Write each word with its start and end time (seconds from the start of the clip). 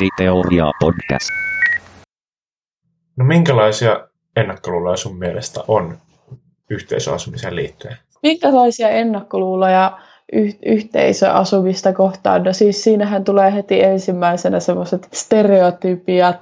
Nettiteoria 0.00 0.70
podcast. 0.80 1.30
No 3.16 3.24
minkälaisia 3.24 4.08
ennakkoluuloja 4.36 4.96
sun 4.96 5.18
mielestä 5.18 5.60
on 5.68 5.98
yhteisöasumiseen 6.70 7.56
liittyen? 7.56 7.96
Minkälaisia 8.22 8.88
ennakkoluuloja 8.88 9.98
yh- 10.32 10.58
yhteisöasumista 10.66 11.92
kohtaan? 11.92 12.42
No 12.42 12.52
siis 12.52 12.84
siinähän 12.84 13.24
tulee 13.24 13.54
heti 13.54 13.82
ensimmäisenä 13.82 14.60
semmoiset 14.60 15.08
stereotypiat 15.12 16.36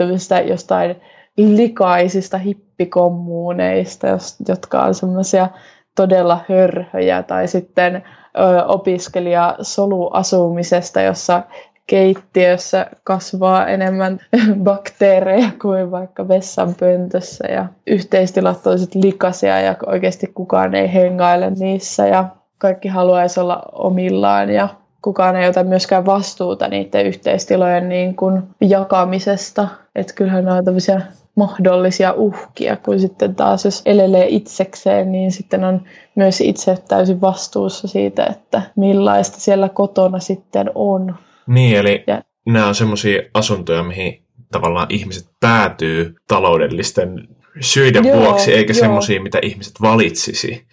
jostain 0.48 0.96
likaisista 1.36 2.39
hippikommuuneista, 2.39 4.07
jotka 4.48 4.82
on 4.82 4.95
semmoisia 4.95 5.48
todella 5.96 6.41
hörhöjä, 6.48 7.23
tai 7.23 7.48
sitten 7.48 7.96
ö, 7.96 8.64
opiskelija 8.64 9.57
soluasumisesta, 9.62 11.00
jossa 11.00 11.43
keittiössä 11.87 12.87
kasvaa 13.05 13.66
enemmän 13.66 14.20
bakteereja 14.65 15.51
kuin 15.62 15.91
vaikka 15.91 16.29
vessanpöntössä 16.29 17.47
ja 17.47 17.66
yhteistilat 17.87 18.66
on 18.66 18.79
likaisia 18.95 19.61
ja 19.61 19.77
oikeasti 19.87 20.27
kukaan 20.27 20.75
ei 20.75 20.92
hengaile 20.95 21.51
niissä 21.51 22.06
ja 22.06 22.25
kaikki 22.59 22.89
haluaisi 22.89 23.41
olla 23.41 23.62
omillaan 23.73 24.51
ja 24.51 24.69
kukaan 25.02 25.37
ei 25.37 25.48
ota 25.48 25.65
myöskään 25.65 26.06
vastuuta 26.06 26.69
niiden 26.69 27.06
yhteistilojen 27.06 27.89
niin 27.89 28.16
kuin 28.16 28.42
jakamisesta. 28.61 29.69
Että 29.95 30.12
kyllähän 30.14 30.45
nämä 30.45 30.56
on 30.56 30.64
tämmöisiä 30.64 31.01
mahdollisia 31.34 32.12
uhkia, 32.12 32.77
kun 32.77 33.01
sitten 33.01 33.34
taas 33.34 33.64
jos 33.64 33.83
elelee 33.87 34.27
itsekseen, 34.28 35.12
niin 35.12 35.33
sitten 35.33 35.64
on 35.64 35.83
myös 36.14 36.41
itse 36.41 36.78
täysin 36.89 37.20
vastuussa 37.20 37.89
siitä, 37.89 38.27
että 38.27 38.62
millaista 38.77 39.41
siellä 39.41 39.69
kotona 39.69 40.19
sitten 40.19 40.70
on. 40.75 41.14
Niin, 41.47 41.77
eli 41.77 42.05
ja. 42.07 42.23
nämä 42.47 42.66
on 42.66 42.75
semmoisia 42.75 43.23
asuntoja, 43.34 43.83
mihin 43.83 44.23
tavallaan 44.53 44.87
ihmiset 44.91 45.28
päätyy 45.41 46.14
taloudellisten 46.28 47.28
syiden 47.61 48.05
joo, 48.05 48.19
vuoksi, 48.19 48.55
eikä 48.55 48.73
semmoisia, 48.73 49.23
mitä 49.23 49.39
ihmiset 49.42 49.75
valitsisi 49.83 50.67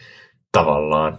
tavallaan. 0.52 1.17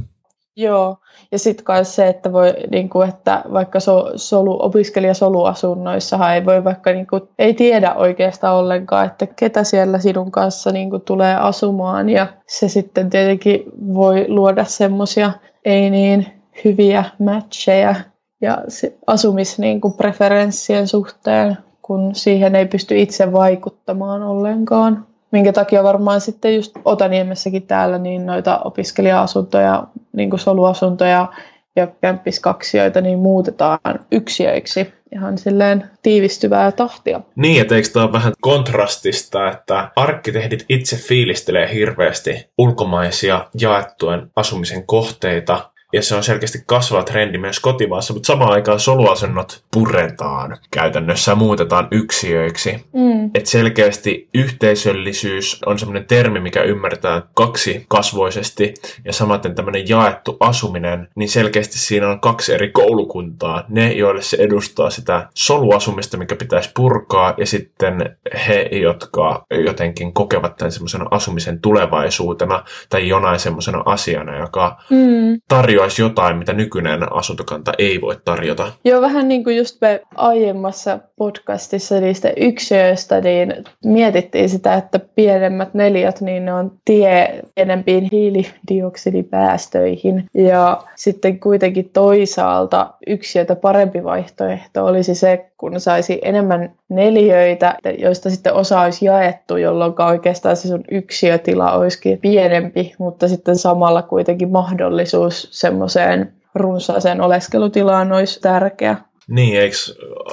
Joo, 0.56 0.96
ja 1.32 1.38
sitten 1.38 1.64
myös 1.68 1.96
se, 1.96 2.08
että, 2.08 2.32
voi, 2.32 2.54
niin 2.70 2.88
kuin, 2.88 3.08
että 3.08 3.42
vaikka 3.52 3.80
so, 3.80 4.12
solu, 4.16 4.62
opiskelijasoluasunnoissahan 4.62 6.34
ei 6.34 6.44
voi 6.44 6.64
vaikka 6.64 6.92
niin 6.92 7.06
kuin, 7.06 7.22
ei 7.38 7.54
tiedä 7.54 7.94
oikeastaan 7.94 8.56
ollenkaan, 8.56 9.06
että 9.06 9.26
ketä 9.26 9.64
siellä 9.64 9.98
sinun 9.98 10.30
kanssa 10.30 10.72
niin 10.72 10.90
kuin, 10.90 11.02
tulee 11.02 11.36
asumaan. 11.36 12.08
Ja 12.08 12.26
se 12.48 12.68
sitten 12.68 13.10
tietenkin 13.10 13.62
voi 13.94 14.24
luoda 14.28 14.64
semmoisia 14.64 15.32
ei 15.64 15.90
niin 15.90 16.26
hyviä 16.64 17.04
matcheja 17.18 17.94
ja 18.42 18.58
asumispreferenssien 19.06 20.78
niin 20.78 20.88
suhteen, 20.88 21.58
kun 21.82 22.14
siihen 22.14 22.54
ei 22.54 22.66
pysty 22.66 22.98
itse 22.98 23.32
vaikuttamaan 23.32 24.22
ollenkaan. 24.22 25.06
Minkä 25.30 25.52
takia 25.52 25.82
varmaan 25.82 26.20
sitten 26.20 26.56
just 26.56 26.72
Otaniemessäkin 26.84 27.62
täällä 27.62 27.98
niin 27.98 28.26
noita 28.26 28.58
opiskelija-asuntoja, 28.58 29.84
niin 30.12 30.30
kuin 30.30 30.40
soluasuntoja 30.40 31.28
ja 31.76 31.86
kämppiskaksioita 32.00 33.00
niin 33.00 33.18
muutetaan 33.18 33.78
yksiöiksi 34.12 34.92
ihan 35.14 35.38
silleen 35.38 35.90
tiivistyvää 36.02 36.72
tahtia. 36.72 37.20
Niin, 37.36 37.62
että 37.62 37.74
eikö 37.74 37.88
tämä 37.92 38.04
ole 38.04 38.12
vähän 38.12 38.32
kontrastista, 38.40 39.48
että 39.48 39.90
arkkitehdit 39.96 40.64
itse 40.68 40.96
fiilistelee 40.96 41.74
hirveästi 41.74 42.46
ulkomaisia 42.58 43.46
jaettujen 43.60 44.30
asumisen 44.36 44.86
kohteita, 44.86 45.71
ja 45.92 46.02
se 46.02 46.14
on 46.14 46.24
selkeästi 46.24 46.58
kasvava 46.66 47.02
trendi 47.02 47.38
myös 47.38 47.60
kotimaassa, 47.60 48.12
mutta 48.12 48.26
samaan 48.26 48.52
aikaan 48.52 48.80
soluasennot 48.80 49.64
puretaan 49.72 50.56
käytännössä 50.70 51.32
ja 51.32 51.36
muutetaan 51.36 51.88
yksiöiksi. 51.90 52.84
Mm. 52.92 53.30
Et 53.34 53.46
selkeästi 53.46 54.28
yhteisöllisyys 54.34 55.58
on 55.66 55.78
semmoinen 55.78 56.04
termi, 56.04 56.40
mikä 56.40 56.62
ymmärtää 56.62 57.22
kaksi 57.34 57.84
kasvoisesti 57.88 58.74
ja 59.04 59.12
samaten 59.12 59.54
tämmöinen 59.54 59.88
jaettu 59.88 60.36
asuminen, 60.40 61.08
niin 61.14 61.28
selkeästi 61.28 61.78
siinä 61.78 62.08
on 62.08 62.20
kaksi 62.20 62.54
eri 62.54 62.70
koulukuntaa. 62.70 63.64
Ne, 63.68 63.92
joille 63.92 64.22
se 64.22 64.36
edustaa 64.40 64.90
sitä 64.90 65.28
soluasumista, 65.34 66.16
mikä 66.16 66.36
pitäisi 66.36 66.70
purkaa, 66.76 67.34
ja 67.36 67.46
sitten 67.46 68.16
he, 68.48 68.68
jotka 68.72 69.44
jotenkin 69.64 70.12
kokevat 70.12 70.56
tämän 70.56 70.72
semmoisena 70.72 71.06
asumisen 71.10 71.60
tulevaisuutena 71.60 72.64
tai 72.90 73.08
jonain 73.08 73.38
semmoisena 73.38 73.82
asiana, 73.86 74.38
joka 74.38 74.76
mm. 74.90 75.40
tarjoaa 75.48 75.81
tarjoaisi 75.82 76.02
jotain, 76.02 76.36
mitä 76.36 76.52
nykyinen 76.52 77.12
asuntokanta 77.12 77.72
ei 77.78 78.00
voi 78.00 78.16
tarjota. 78.24 78.72
Joo, 78.84 79.00
vähän 79.00 79.28
niin 79.28 79.44
kuin 79.44 79.56
just 79.56 79.80
me 79.80 80.00
aiemmassa 80.14 80.98
podcastissa 81.16 82.00
niistä 82.00 82.32
yksiöistä, 82.36 83.20
niin 83.20 83.54
mietittiin 83.84 84.48
sitä, 84.48 84.74
että 84.74 84.98
pienemmät 84.98 85.74
neljät, 85.74 86.20
niin 86.20 86.44
ne 86.44 86.54
on 86.54 86.72
tie 86.84 87.40
pienempiin 87.54 88.08
hiilidioksidipäästöihin. 88.12 90.24
Ja 90.34 90.82
sitten 90.96 91.40
kuitenkin 91.40 91.90
toisaalta 91.92 92.90
yksiötä 93.06 93.56
parempi 93.56 94.04
vaihtoehto 94.04 94.84
olisi 94.84 95.14
se, 95.14 95.46
kun 95.58 95.80
saisi 95.80 96.18
enemmän 96.22 96.72
neliöitä, 96.88 97.74
joista 97.98 98.30
sitten 98.30 98.54
osa 98.54 98.80
olisi 98.80 99.04
jaettu, 99.04 99.56
jolloin 99.56 99.94
oikeastaan 99.98 100.56
se 100.56 100.68
sun 100.68 100.84
yksiötila 100.90 101.72
olisikin 101.72 102.18
pienempi, 102.18 102.94
mutta 102.98 103.28
sitten 103.28 103.56
samalla 103.56 104.02
kuitenkin 104.02 104.52
mahdollisuus 104.52 105.48
semmoiseen 105.72 106.32
runsaaseen 106.54 107.20
oleskelutilaan 107.20 108.12
olisi 108.12 108.40
tärkeä. 108.40 108.96
Niin, 109.28 109.60
eikö 109.60 109.76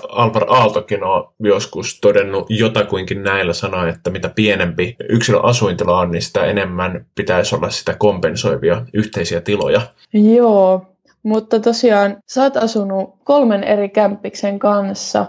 Alvar 0.09 0.45
Aaltokin 0.49 1.03
ole 1.03 1.27
joskus 1.39 1.99
todennut 2.01 2.45
jotakuinkin 2.49 3.23
näillä 3.23 3.53
sanoa, 3.53 3.87
että 3.87 4.09
mitä 4.09 4.29
pienempi 4.29 4.95
yksilön 5.09 5.45
asuintila 5.45 5.99
on, 5.99 6.11
niin 6.11 6.21
sitä 6.21 6.45
enemmän 6.45 7.05
pitäisi 7.15 7.55
olla 7.55 7.69
sitä 7.69 7.95
kompensoivia 7.99 8.85
yhteisiä 8.93 9.41
tiloja. 9.41 9.81
Joo, 10.13 10.85
mutta 11.23 11.59
tosiaan 11.59 12.17
sä 12.27 12.43
oot 12.43 12.57
asunut 12.57 13.15
kolmen 13.23 13.63
eri 13.63 13.89
kämppiksen 13.89 14.59
kanssa. 14.59 15.25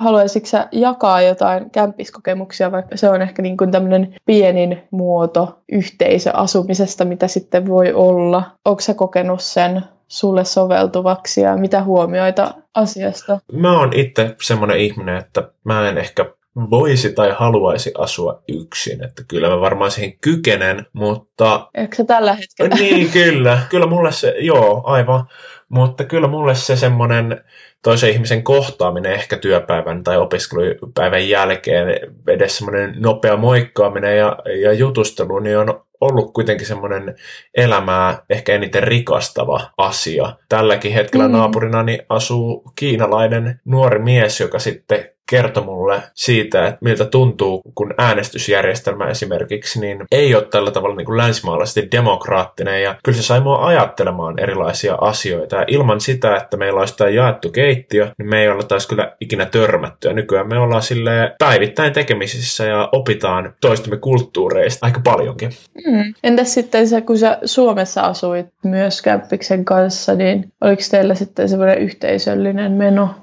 Haluaisitko 0.00 0.48
sä 0.48 0.68
jakaa 0.72 1.22
jotain 1.22 1.70
kämppiskokemuksia, 1.70 2.72
vaikka 2.72 2.96
se 2.96 3.08
on 3.08 3.22
ehkä 3.22 3.42
niin 3.42 3.56
kuin 3.56 3.70
tämmöinen 3.70 4.14
pienin 4.26 4.82
muoto 4.90 5.58
yhteisöasumisesta, 5.72 7.04
mitä 7.04 7.28
sitten 7.28 7.66
voi 7.66 7.92
olla? 7.92 8.42
Onko 8.64 8.80
sä 8.80 8.94
kokenut 8.94 9.40
sen 9.40 9.82
sulle 10.08 10.44
soveltuvaksi 10.44 11.40
ja 11.40 11.56
mitä 11.56 11.82
huomioita 11.82 12.54
asiasta? 12.74 13.38
Mä 13.52 13.78
oon 13.78 13.92
itse 13.92 14.36
semmoinen 14.42 14.78
ihminen, 14.78 15.16
että 15.16 15.50
mä 15.64 15.88
en 15.88 15.98
ehkä 15.98 16.32
voisi 16.70 17.12
tai 17.12 17.34
haluaisi 17.38 17.92
asua 17.98 18.42
yksin. 18.48 19.04
Että 19.04 19.22
kyllä 19.28 19.48
mä 19.48 19.60
varmaan 19.60 19.90
siihen 19.90 20.18
kykenen, 20.20 20.86
mutta... 20.92 21.68
Eikö 21.74 21.96
se 21.96 22.04
tällä 22.04 22.34
hetkellä? 22.34 22.74
Niin, 22.74 23.10
kyllä. 23.10 23.58
Kyllä 23.70 23.86
mulle 23.86 24.12
se, 24.12 24.34
joo, 24.38 24.82
aivan. 24.84 25.24
Mutta 25.72 26.04
kyllä 26.04 26.28
mulle 26.28 26.54
se 26.54 26.76
semmoinen 26.76 27.44
toisen 27.82 28.10
ihmisen 28.10 28.42
kohtaaminen 28.42 29.12
ehkä 29.12 29.36
työpäivän 29.36 30.04
tai 30.04 30.16
opiskelupäivän 30.18 31.28
jälkeen, 31.28 31.88
edes 32.28 32.58
semmoinen 32.58 32.94
nopea 32.98 33.36
moikkaaminen 33.36 34.18
ja, 34.18 34.36
ja 34.62 34.72
jutustelu, 34.72 35.38
niin 35.38 35.58
on 35.58 35.84
ollut 36.00 36.32
kuitenkin 36.32 36.66
semmoinen 36.66 37.14
elämää 37.54 38.22
ehkä 38.30 38.54
eniten 38.54 38.82
rikastava 38.82 39.60
asia. 39.76 40.36
Tälläkin 40.48 40.92
hetkellä 40.92 41.28
mm. 41.28 41.32
naapurinani 41.32 41.98
asuu 42.08 42.72
kiinalainen 42.74 43.60
nuori 43.64 43.98
mies, 43.98 44.40
joka 44.40 44.58
sitten 44.58 45.04
kertoi 45.32 45.64
mulle 45.64 46.02
siitä, 46.14 46.66
että 46.66 46.78
miltä 46.80 47.04
tuntuu, 47.04 47.62
kun 47.74 47.94
äänestysjärjestelmä 47.98 49.04
esimerkiksi 49.04 49.80
niin 49.80 50.04
ei 50.10 50.34
ole 50.34 50.44
tällä 50.44 50.70
tavalla 50.70 50.96
niin 50.96 51.06
kuin 51.06 51.16
länsimaalaisesti 51.16 51.88
demokraattinen. 51.92 52.82
Ja 52.82 52.94
kyllä 53.04 53.16
se 53.16 53.22
sai 53.22 53.40
mua 53.40 53.66
ajattelemaan 53.66 54.38
erilaisia 54.38 54.94
asioita. 54.94 55.56
Ja 55.56 55.64
ilman 55.68 56.00
sitä, 56.00 56.36
että 56.36 56.56
meillä 56.56 56.80
olisi 56.80 56.96
tämä 56.96 57.10
jaettu 57.10 57.50
keittiö, 57.50 58.10
niin 58.18 58.28
me 58.28 58.42
ei 58.42 58.48
olla 58.48 58.62
taas 58.62 58.86
kyllä 58.86 59.16
ikinä 59.20 59.46
törmätty. 59.46 60.08
Ja 60.08 60.14
nykyään 60.14 60.48
me 60.48 60.58
ollaan 60.58 60.82
sille 60.82 61.34
päivittäin 61.38 61.92
tekemisissä 61.92 62.64
ja 62.64 62.88
opitaan 62.92 63.54
toistamme 63.60 63.96
kulttuureista 63.96 64.86
aika 64.86 65.00
paljonkin. 65.04 65.50
Mm. 65.86 66.14
Entäs 66.24 66.54
sitten 66.54 66.88
se, 66.88 67.00
kun 67.00 67.18
sä 67.18 67.38
Suomessa 67.44 68.02
asuit 68.02 68.46
myös 68.64 69.02
Käppiksen 69.02 69.64
kanssa, 69.64 70.14
niin 70.14 70.52
oliko 70.60 70.82
teillä 70.90 71.14
sitten 71.14 71.48
semmoinen 71.48 71.78
yhteisöllinen 71.78 72.72
meno? 72.72 73.14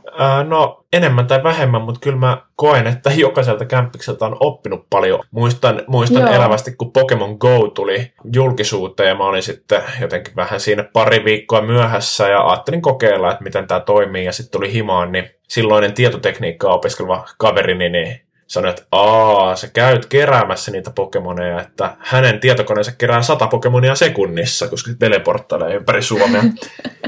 No 0.47 0.85
enemmän 0.93 1.27
tai 1.27 1.43
vähemmän, 1.43 1.81
mutta 1.81 1.99
kyllä 1.99 2.17
mä 2.17 2.41
koen, 2.55 2.87
että 2.87 3.11
jokaiselta 3.25 3.65
kämppikseltä 3.65 4.25
on 4.25 4.37
oppinut 4.39 4.85
paljon. 4.89 5.19
Muistan, 5.31 5.81
muistan 5.87 6.33
elävästi, 6.33 6.71
kun 6.71 6.91
Pokemon 6.91 7.37
Go 7.39 7.67
tuli 7.67 8.13
julkisuuteen 8.33 9.09
ja 9.09 9.15
mä 9.15 9.25
olin 9.25 9.43
sitten 9.43 9.81
jotenkin 10.01 10.35
vähän 10.35 10.59
siinä 10.59 10.83
pari 10.83 11.25
viikkoa 11.25 11.61
myöhässä 11.61 12.27
ja 12.27 12.47
ajattelin 12.47 12.81
kokeilla, 12.81 13.31
että 13.31 13.43
miten 13.43 13.67
tämä 13.67 13.79
toimii 13.79 14.25
ja 14.25 14.31
sitten 14.31 14.51
tuli 14.51 14.73
himaan, 14.73 15.11
niin 15.11 15.29
silloinen 15.47 15.93
tietotekniikkaa 15.93 16.73
opiskeleva 16.73 17.27
kaverini 17.37 17.89
niin 17.89 18.21
sanoi, 18.49 18.69
että 18.69 18.83
aa, 18.91 19.55
sä 19.55 19.67
käyt 19.67 20.05
keräämässä 20.05 20.71
niitä 20.71 20.91
Pokemoneja, 20.91 21.61
että 21.61 21.95
hänen 21.99 22.39
tietokoneensa 22.39 22.91
kerää 22.97 23.21
sata 23.21 23.47
Pokemonia 23.47 23.95
sekunnissa, 23.95 24.67
koska 24.67 24.91
se 24.91 24.97
teleporttailee 24.97 25.75
ympäri 25.75 26.01
Suomea. 26.01 26.43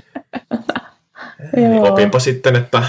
niin 1.56 1.92
opinpa 1.92 2.20
sitten, 2.20 2.56
että 2.56 2.84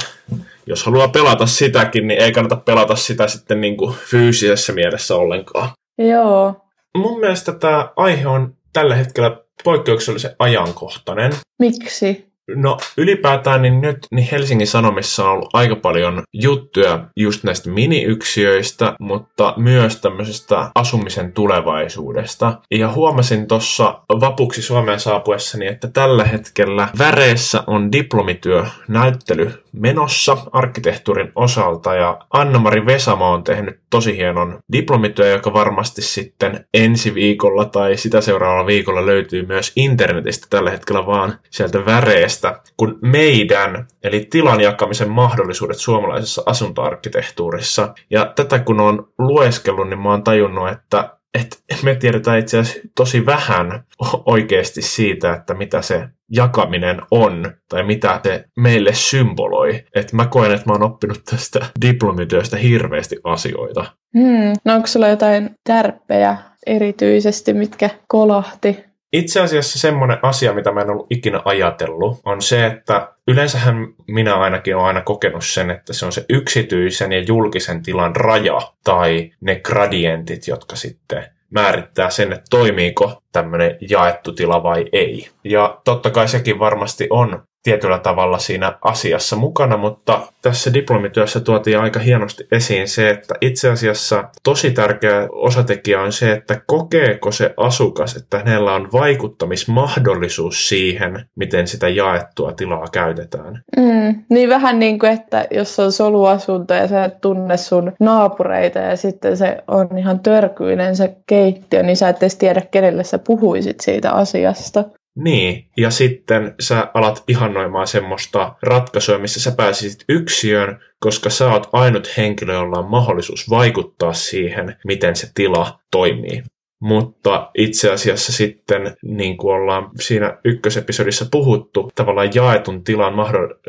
jos 0.67 0.85
haluaa 0.85 1.09
pelata 1.09 1.47
sitäkin, 1.47 2.09
niin 2.09 2.23
ei 2.23 2.32
kannata 2.32 2.56
pelata 2.56 2.97
sitä 2.97 3.29
sitten 3.29 3.61
niin 3.61 3.76
kuin 3.76 3.94
fyysisessä 3.94 4.73
mielessä 4.73 5.17
ollenkaan. 5.17 5.70
Joo. 5.99 6.56
Mun 6.97 7.20
mielestä 7.20 7.53
tämä 7.53 7.88
aihe 7.97 8.26
on 8.29 8.55
tällä 8.73 8.94
hetkellä 8.94 9.37
poikkeuksellisen 9.64 10.37
ajankohtainen. 10.38 11.32
Miksi? 11.59 12.31
No 12.56 12.76
ylipäätään 12.96 13.62
niin 13.62 13.80
nyt 13.80 13.98
niin 14.10 14.28
Helsingin 14.32 14.66
Sanomissa 14.66 15.24
on 15.24 15.30
ollut 15.30 15.50
aika 15.52 15.76
paljon 15.76 16.22
juttuja 16.32 17.04
just 17.16 17.44
näistä 17.44 17.70
miniyksiöistä, 17.70 18.94
mutta 19.00 19.54
myös 19.56 20.00
tämmöisestä 20.00 20.70
asumisen 20.74 21.32
tulevaisuudesta. 21.32 22.58
Ja 22.70 22.92
huomasin 22.92 23.46
tuossa 23.46 24.00
vapuksi 24.20 24.62
Suomeen 24.62 25.00
saapuessani, 25.00 25.66
että 25.66 25.88
tällä 25.88 26.24
hetkellä 26.24 26.88
Väreessä 26.98 27.64
on 27.66 27.92
diplomityö 27.92 28.64
näyttely 28.88 29.62
menossa 29.72 30.36
arkkitehtuurin 30.52 31.32
osalta 31.34 31.94
ja 31.94 32.19
Anna-Mari 32.30 32.86
Vesamo 32.86 33.32
on 33.32 33.44
tehnyt 33.44 33.80
tosi 33.90 34.16
hienon 34.16 34.58
diplomityö, 34.72 35.26
joka 35.26 35.52
varmasti 35.52 36.02
sitten 36.02 36.66
ensi 36.74 37.14
viikolla 37.14 37.64
tai 37.64 37.96
sitä 37.96 38.20
seuraavalla 38.20 38.66
viikolla 38.66 39.06
löytyy 39.06 39.46
myös 39.46 39.72
internetistä 39.76 40.46
tällä 40.50 40.70
hetkellä 40.70 41.06
vaan 41.06 41.38
sieltä 41.50 41.86
väreestä, 41.86 42.60
kun 42.76 42.98
meidän, 43.02 43.86
eli 44.02 44.26
tilan 44.30 44.60
jakamisen 44.60 45.10
mahdollisuudet 45.10 45.76
suomalaisessa 45.76 46.42
asuntoarkkitehtuurissa. 46.46 47.94
Ja 48.10 48.32
tätä 48.36 48.58
kun 48.58 48.80
on 48.80 49.08
lueskellut, 49.18 49.88
niin 49.88 49.98
mä 49.98 50.10
oon 50.10 50.25
tajunnut, 50.25 50.68
että 50.68 51.16
että 51.34 51.56
me 51.82 51.94
tiedetään 51.94 52.38
itse 52.38 52.58
asiassa 52.58 52.88
tosi 52.94 53.26
vähän 53.26 53.84
oikeasti 54.26 54.82
siitä, 54.82 55.32
että 55.32 55.54
mitä 55.54 55.82
se 55.82 56.08
jakaminen 56.32 57.00
on 57.11 57.52
tai 57.69 57.82
mitä 57.82 58.20
se 58.23 58.44
meille 58.56 58.94
symboloi. 58.94 59.84
Että 59.94 60.17
mä 60.17 60.26
koen, 60.26 60.52
että 60.52 60.67
mä 60.67 60.73
oon 60.73 60.82
oppinut 60.82 61.25
tästä 61.31 61.67
diplomityöstä 61.87 62.56
hirveästi 62.56 63.17
asioita. 63.25 63.84
Hmm. 64.19 64.52
No 64.64 64.75
onko 64.75 64.87
sulla 64.87 65.08
jotain 65.08 65.50
tärppejä 65.64 66.37
erityisesti, 66.67 67.52
mitkä 67.52 67.90
kolahti? 68.08 68.84
Itse 69.12 69.40
asiassa 69.40 69.79
semmoinen 69.79 70.19
asia, 70.23 70.52
mitä 70.52 70.73
mä 70.73 70.81
en 70.81 70.90
ollut 70.90 71.06
ikinä 71.11 71.43
ajatellut, 71.44 72.20
on 72.25 72.43
se, 72.43 72.67
että 72.67 73.12
yleensähän 73.28 73.76
minä 74.08 74.35
ainakin 74.35 74.76
olen 74.76 74.87
aina 74.87 75.00
kokenut 75.00 75.44
sen, 75.44 75.70
että 75.70 75.93
se 75.93 76.06
on 76.06 76.12
se 76.12 76.25
yksityisen 76.28 77.12
ja 77.12 77.20
julkisen 77.20 77.82
tilan 77.82 78.17
raja 78.17 78.61
tai 78.85 79.31
ne 79.40 79.61
gradientit, 79.61 80.49
jotka 80.49 80.76
sitten 80.76 81.25
määrittää 81.52 82.10
sen, 82.10 82.32
että 82.32 82.46
toimiiko 82.50 83.22
tämmöinen 83.32 83.76
jaettu 83.90 84.32
tila 84.32 84.62
vai 84.62 84.84
ei. 84.93 85.28
Ja 85.44 85.81
totta 85.84 86.10
kai 86.10 86.28
sekin 86.28 86.58
varmasti 86.58 87.06
on 87.10 87.43
tietyllä 87.62 87.99
tavalla 87.99 88.38
siinä 88.38 88.79
asiassa 88.82 89.37
mukana, 89.37 89.76
mutta 89.76 90.20
tässä 90.43 90.75
diplomityössä 90.75 91.41
tuotiin 91.41 91.79
aika 91.79 92.00
hienosti 92.00 92.47
esiin 92.53 92.88
se, 92.88 93.11
että 93.11 93.35
itse 93.41 93.70
asiassa 93.70 94.25
tosi 94.43 94.70
tärkeä 94.70 95.29
osatekijä 95.32 96.00
on 96.00 96.12
se, 96.12 96.32
että 96.32 96.61
kokeeko 96.67 97.32
se 97.32 97.55
asukas, 97.56 98.17
että 98.17 98.38
hänellä 98.38 98.75
on 98.75 98.88
vaikuttamismahdollisuus 98.93 100.69
siihen, 100.69 101.25
miten 101.37 101.67
sitä 101.67 101.88
jaettua 101.88 102.53
tilaa 102.53 102.87
käytetään. 102.93 103.62
Mm, 103.76 104.25
niin 104.31 104.49
vähän 104.49 104.79
niin 104.79 104.99
kuin, 104.99 105.12
että 105.12 105.47
jos 105.50 105.81
on 105.81 105.93
soluasunto 105.93 106.75
ja 106.75 106.88
sä 106.88 107.05
et 107.05 107.20
tunne 107.20 107.56
sun 107.56 107.93
naapureita 108.00 108.79
ja 108.79 108.97
sitten 108.97 109.37
se 109.37 109.59
on 109.69 109.99
ihan 109.99 110.20
törkyinen 110.20 110.97
se 110.97 111.17
keittiö, 111.26 111.82
niin 111.82 111.97
sä 111.97 112.09
et 112.09 112.23
edes 112.23 112.37
tiedä, 112.37 112.62
kenelle 112.70 113.05
sä 113.05 113.19
puhuisit 113.19 113.81
siitä 113.81 114.12
asiasta. 114.12 114.85
Niin, 115.17 115.69
ja 115.76 115.91
sitten 115.91 116.55
sä 116.61 116.91
alat 116.94 117.25
ihannoimaan 117.29 117.87
semmoista 117.87 118.55
ratkaisua, 118.62 119.19
missä 119.19 119.41
sä 119.41 119.53
pääsisit 119.56 120.05
yksiöön, 120.09 120.81
koska 121.00 121.31
sä 121.31 121.53
oot 121.53 121.69
ainut 121.73 122.17
henkilö, 122.17 122.55
jolla 122.55 122.79
on 122.79 122.91
mahdollisuus 122.91 123.50
vaikuttaa 123.50 124.12
siihen, 124.12 124.76
miten 124.85 125.17
se 125.17 125.31
tila 125.35 125.81
toimii. 125.91 126.43
Mutta 126.81 127.50
itse 127.55 127.93
asiassa 127.93 128.32
sitten, 128.32 128.97
niin 129.03 129.37
kuin 129.37 129.55
ollaan 129.55 129.91
siinä 130.00 130.38
ykkösepisodissa 130.44 131.26
puhuttu, 131.31 131.93
tavallaan 131.94 132.31
jaetun 132.35 132.85
tilan 132.85 133.14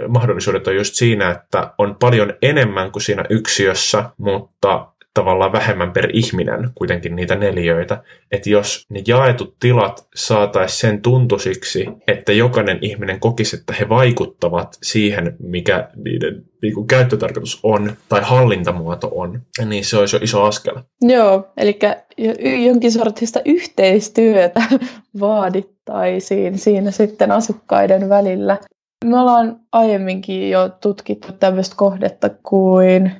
mahdollisuudet 0.08 0.68
on 0.68 0.76
just 0.76 0.94
siinä, 0.94 1.30
että 1.30 1.74
on 1.78 1.96
paljon 2.00 2.34
enemmän 2.42 2.92
kuin 2.92 3.04
siinä 3.04 3.26
yksiössä, 3.30 4.10
mutta 4.18 4.93
tavallaan 5.14 5.52
vähemmän 5.52 5.92
per 5.92 6.10
ihminen 6.14 6.70
kuitenkin 6.76 7.16
niitä 7.16 7.36
neliöitä. 7.36 8.04
Että 8.32 8.50
jos 8.50 8.86
ne 8.90 9.02
jaetut 9.08 9.56
tilat 9.60 10.08
saataisiin 10.16 10.80
sen 10.80 11.02
tuntuisiksi, 11.02 11.88
että 12.08 12.32
jokainen 12.32 12.78
ihminen 12.82 13.20
kokisi, 13.20 13.56
että 13.56 13.74
he 13.80 13.90
vaikuttavat 13.90 14.78
siihen, 14.84 15.36
mikä 15.40 15.90
niiden 15.96 16.44
niin 16.62 16.74
kuin 16.74 16.88
käyttötarkoitus 16.88 17.60
on 17.64 17.94
tai 18.10 18.22
hallintamuoto 18.24 19.12
on, 19.16 19.42
niin 19.66 19.86
se 19.86 19.98
olisi 19.98 20.16
jo 20.16 20.20
iso 20.24 20.44
askel. 20.44 20.76
Joo, 21.02 21.48
eli 21.58 21.80
jonkin 22.66 22.92
sortista 22.92 23.42
yhteistyötä 23.46 24.62
vaadittaisiin 25.20 26.58
siinä 26.58 26.92
sitten 26.92 27.32
asukkaiden 27.32 28.10
välillä. 28.10 28.58
Me 29.06 29.20
ollaan 29.20 29.60
aiemminkin 29.72 30.50
jo 30.50 30.70
tutkittu 30.82 31.28
tämmöistä 31.40 31.76
kohdetta 31.78 32.30
kuin 32.44 33.12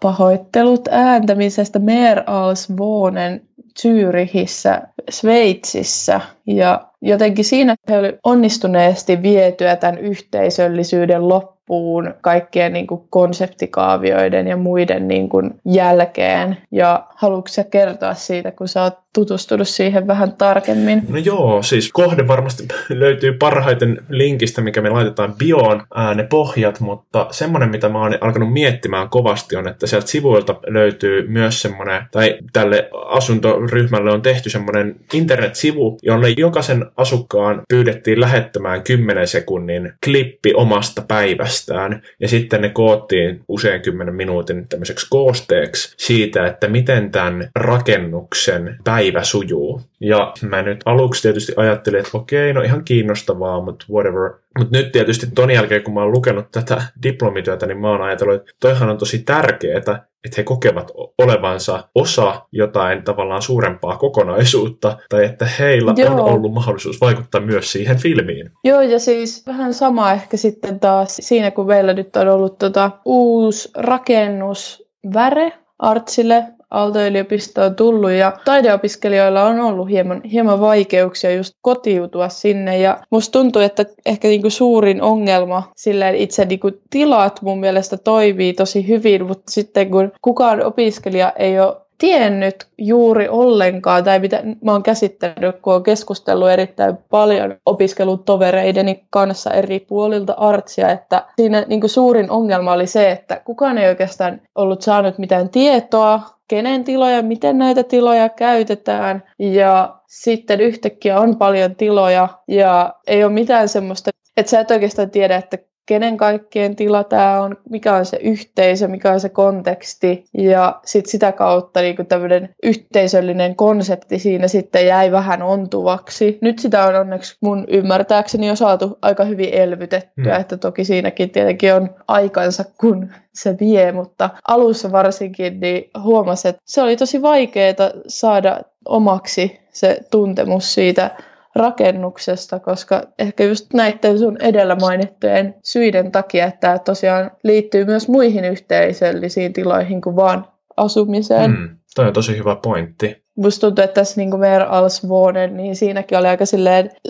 pahoittelut 0.00 0.88
ääntämisestä 0.90 1.78
Mer 1.78 2.22
als 2.26 2.76
Wohnen 2.78 3.40
Zyrihissä, 3.80 4.82
Sveitsissä. 5.10 6.20
Ja 6.46 6.86
jotenkin 7.02 7.44
siinä 7.44 7.74
he 7.88 7.98
oli 7.98 8.18
onnistuneesti 8.24 9.22
vietyä 9.22 9.76
tämän 9.76 9.98
yhteisöllisyyden 9.98 11.28
loppuun 11.28 12.14
kaikkien 12.20 12.72
niin 12.72 12.86
kuin 12.86 13.02
konseptikaavioiden 13.10 14.46
ja 14.46 14.56
muiden 14.56 15.08
niin 15.08 15.28
kuin 15.28 15.60
jälkeen. 15.64 16.56
Ja 16.70 17.06
haluatko 17.14 17.50
kertoa 17.70 18.14
siitä, 18.14 18.50
kun 18.50 18.68
sä 18.68 18.82
oot 18.82 18.98
tutustunut 19.14 19.68
siihen 19.68 20.06
vähän 20.06 20.32
tarkemmin? 20.32 21.02
No 21.08 21.18
joo, 21.18 21.62
siis 21.62 21.90
kohde 21.92 22.28
varmasti 22.28 22.68
löytyy 22.90 23.32
parhaiten 23.32 24.04
linkistä, 24.08 24.60
mikä 24.60 24.80
me 24.80 24.90
laitetaan 24.90 25.34
bioon 25.34 25.82
ää, 25.94 26.14
ne 26.14 26.22
pohjat, 26.22 26.80
mutta 26.80 27.26
semmoinen, 27.30 27.70
mitä 27.70 27.88
mä 27.88 28.02
oon 28.02 28.18
alkanut 28.20 28.52
miettimään 28.52 29.08
kovasti 29.08 29.56
on, 29.56 29.68
että 29.68 29.86
sieltä 29.86 30.06
sivuilta 30.06 30.56
löytyy 30.66 31.28
myös 31.28 31.62
semmoinen, 31.62 32.02
tai 32.10 32.38
tälle 32.52 32.88
asuntoryhmälle 33.06 34.12
on 34.12 34.22
tehty 34.22 34.50
semmoinen 34.50 34.96
internetsivu, 35.14 35.98
jolle 36.02 36.28
jokaisen 36.36 36.86
asukkaan 36.96 37.62
pyydettiin 37.68 38.20
lähettämään 38.20 38.82
10 38.82 39.26
sekunnin 39.26 39.92
klippi 40.04 40.54
omasta 40.54 41.02
päivästään, 41.08 42.02
ja 42.20 42.28
sitten 42.28 42.60
ne 42.62 42.68
koottiin 42.68 43.40
usein 43.48 43.82
10 43.82 44.14
minuutin 44.14 44.68
tämmöiseksi 44.68 45.06
koosteeksi 45.10 45.94
siitä, 45.96 46.46
että 46.46 46.68
miten 46.68 47.10
tämän 47.10 47.48
rakennuksen 47.54 48.76
päivä 48.84 48.97
sujuu. 49.22 49.80
Ja 50.00 50.32
mä 50.42 50.62
nyt 50.62 50.80
aluksi 50.84 51.22
tietysti 51.22 51.52
ajattelin, 51.56 52.00
että 52.00 52.18
okei, 52.18 52.52
no 52.52 52.62
ihan 52.62 52.84
kiinnostavaa, 52.84 53.60
mutta 53.60 53.86
whatever. 53.90 54.30
Mutta 54.58 54.76
nyt 54.76 54.92
tietysti 54.92 55.26
ton 55.34 55.50
jälkeen, 55.50 55.82
kun 55.82 55.94
mä 55.94 56.00
oon 56.00 56.12
lukenut 56.12 56.50
tätä 56.52 56.82
diplomityötä, 57.02 57.66
niin 57.66 57.78
mä 57.78 57.90
oon 57.90 58.02
ajatellut, 58.02 58.34
että 58.34 58.52
toihan 58.60 58.90
on 58.90 58.98
tosi 58.98 59.18
tärkeää, 59.18 59.78
että 59.78 60.08
he 60.36 60.42
kokevat 60.42 60.92
olevansa 61.18 61.88
osa 61.94 62.46
jotain 62.52 63.02
tavallaan 63.02 63.42
suurempaa 63.42 63.96
kokonaisuutta, 63.96 64.96
tai 65.08 65.24
että 65.24 65.48
heillä 65.58 65.94
Joo. 65.96 66.12
on 66.12 66.20
ollut 66.20 66.52
mahdollisuus 66.52 67.00
vaikuttaa 67.00 67.40
myös 67.40 67.72
siihen 67.72 67.96
filmiin. 67.96 68.50
Joo, 68.64 68.80
ja 68.80 68.98
siis 68.98 69.46
vähän 69.46 69.74
sama 69.74 70.12
ehkä 70.12 70.36
sitten 70.36 70.80
taas 70.80 71.16
siinä, 71.20 71.50
kun 71.50 71.66
meillä 71.66 71.92
nyt 71.92 72.16
on 72.16 72.28
ollut 72.28 72.58
tota 72.58 72.90
uusi 73.04 73.70
rakennus 73.76 74.88
Väre 75.14 75.52
Artsille 75.78 76.44
Aalto-yliopistoon 76.70 77.74
tullut 77.74 78.10
ja 78.10 78.32
taideopiskelijoilla 78.44 79.44
on 79.44 79.60
ollut 79.60 79.90
hieman, 79.90 80.22
hieman 80.22 80.60
vaikeuksia 80.60 81.34
just 81.34 81.54
kotiutua 81.60 82.28
sinne. 82.28 82.78
Ja 82.78 82.98
musta 83.10 83.32
tuntuu, 83.32 83.62
että 83.62 83.84
ehkä 84.06 84.28
niinku 84.28 84.50
suurin 84.50 85.02
ongelma 85.02 85.72
silleen 85.76 86.14
itse 86.14 86.44
niinku 86.44 86.70
tilat 86.90 87.42
mun 87.42 87.60
mielestä 87.60 87.96
toimii 87.96 88.52
tosi 88.52 88.88
hyvin, 88.88 89.26
mutta 89.26 89.50
sitten 89.50 89.90
kun 89.90 90.12
kukaan 90.22 90.64
opiskelija 90.64 91.32
ei 91.36 91.60
ole 91.60 91.76
tiennyt 91.98 92.66
juuri 92.78 93.28
ollenkaan, 93.28 94.04
tai 94.04 94.18
mitä 94.18 94.42
mä 94.64 94.72
oon 94.72 94.82
käsittänyt, 94.82 95.56
kun 95.62 95.72
oon 95.72 95.82
keskustellut 95.82 96.48
erittäin 96.48 96.98
paljon 97.10 97.56
opiskelutovereideni 97.66 99.04
kanssa 99.10 99.50
eri 99.50 99.80
puolilta 99.80 100.32
artsia, 100.32 100.90
että 100.90 101.24
siinä 101.36 101.64
niin 101.68 101.80
kuin 101.80 101.90
suurin 101.90 102.30
ongelma 102.30 102.72
oli 102.72 102.86
se, 102.86 103.10
että 103.10 103.40
kukaan 103.44 103.78
ei 103.78 103.88
oikeastaan 103.88 104.40
ollut 104.54 104.82
saanut 104.82 105.18
mitään 105.18 105.48
tietoa, 105.48 106.20
kenen 106.48 106.84
tiloja, 106.84 107.22
miten 107.22 107.58
näitä 107.58 107.82
tiloja 107.82 108.28
käytetään, 108.28 109.24
ja 109.38 110.00
sitten 110.06 110.60
yhtäkkiä 110.60 111.20
on 111.20 111.36
paljon 111.36 111.76
tiloja, 111.76 112.28
ja 112.48 112.94
ei 113.06 113.24
ole 113.24 113.32
mitään 113.32 113.68
semmoista, 113.68 114.10
että 114.36 114.50
sä 114.50 114.60
et 114.60 114.70
oikeastaan 114.70 115.10
tiedä, 115.10 115.36
että 115.36 115.58
kenen 115.88 116.16
kaikkien 116.16 116.76
tila 116.76 117.04
tämä 117.04 117.40
on, 117.40 117.56
mikä 117.70 117.94
on 117.94 118.06
se 118.06 118.18
yhteisö, 118.22 118.88
mikä 118.88 119.12
on 119.12 119.20
se 119.20 119.28
konteksti 119.28 120.24
ja 120.38 120.80
sitten 120.84 121.10
sitä 121.10 121.32
kautta 121.32 121.80
niin 121.80 122.06
tämmöinen 122.08 122.54
yhteisöllinen 122.62 123.56
konsepti 123.56 124.18
siinä 124.18 124.48
sitten 124.48 124.86
jäi 124.86 125.12
vähän 125.12 125.42
ontuvaksi. 125.42 126.38
Nyt 126.40 126.58
sitä 126.58 126.84
on 126.84 126.94
onneksi 126.94 127.36
mun 127.40 127.64
ymmärtääkseni 127.68 128.48
jo 128.48 128.56
saatu 128.56 128.98
aika 129.02 129.24
hyvin 129.24 129.54
elvytettyä, 129.54 130.34
mm. 130.34 130.40
että 130.40 130.56
toki 130.56 130.84
siinäkin 130.84 131.30
tietenkin 131.30 131.74
on 131.74 131.90
aikansa, 132.08 132.64
kun 132.80 133.10
se 133.32 133.56
vie, 133.60 133.92
mutta 133.92 134.30
alussa 134.48 134.92
varsinkin 134.92 135.60
niin 135.60 135.90
huomasin, 136.02 136.48
että 136.48 136.62
se 136.64 136.82
oli 136.82 136.96
tosi 136.96 137.22
vaikeaa 137.22 137.90
saada 138.06 138.60
omaksi 138.84 139.60
se 139.72 140.00
tuntemus 140.10 140.74
siitä 140.74 141.10
rakennuksesta, 141.54 142.58
koska 142.58 143.02
ehkä 143.18 143.44
just 143.44 143.72
näiden 143.72 144.18
sun 144.18 144.36
edellä 144.40 144.76
mainittujen 144.76 145.54
syiden 145.64 146.12
takia, 146.12 146.46
että 146.46 146.60
tämä 146.60 146.78
tosiaan 146.78 147.30
liittyy 147.44 147.84
myös 147.84 148.08
muihin 148.08 148.44
yhteisöllisiin 148.44 149.52
tiloihin 149.52 150.00
kuin 150.00 150.16
vaan 150.16 150.46
asumiseen. 150.76 151.50
Mm, 151.50 151.68
toi 151.94 152.06
on 152.06 152.12
tosi 152.12 152.38
hyvä 152.38 152.56
pointti. 152.56 153.22
Musta 153.36 153.60
tuntuu, 153.66 153.84
että 153.84 153.94
tässä 153.94 154.20
niin 154.20 154.38
Mer 154.38 154.62
Alsvonen, 154.68 155.56
niin 155.56 155.76
siinäkin 155.76 156.18
oli 156.18 156.28
aika 156.28 156.44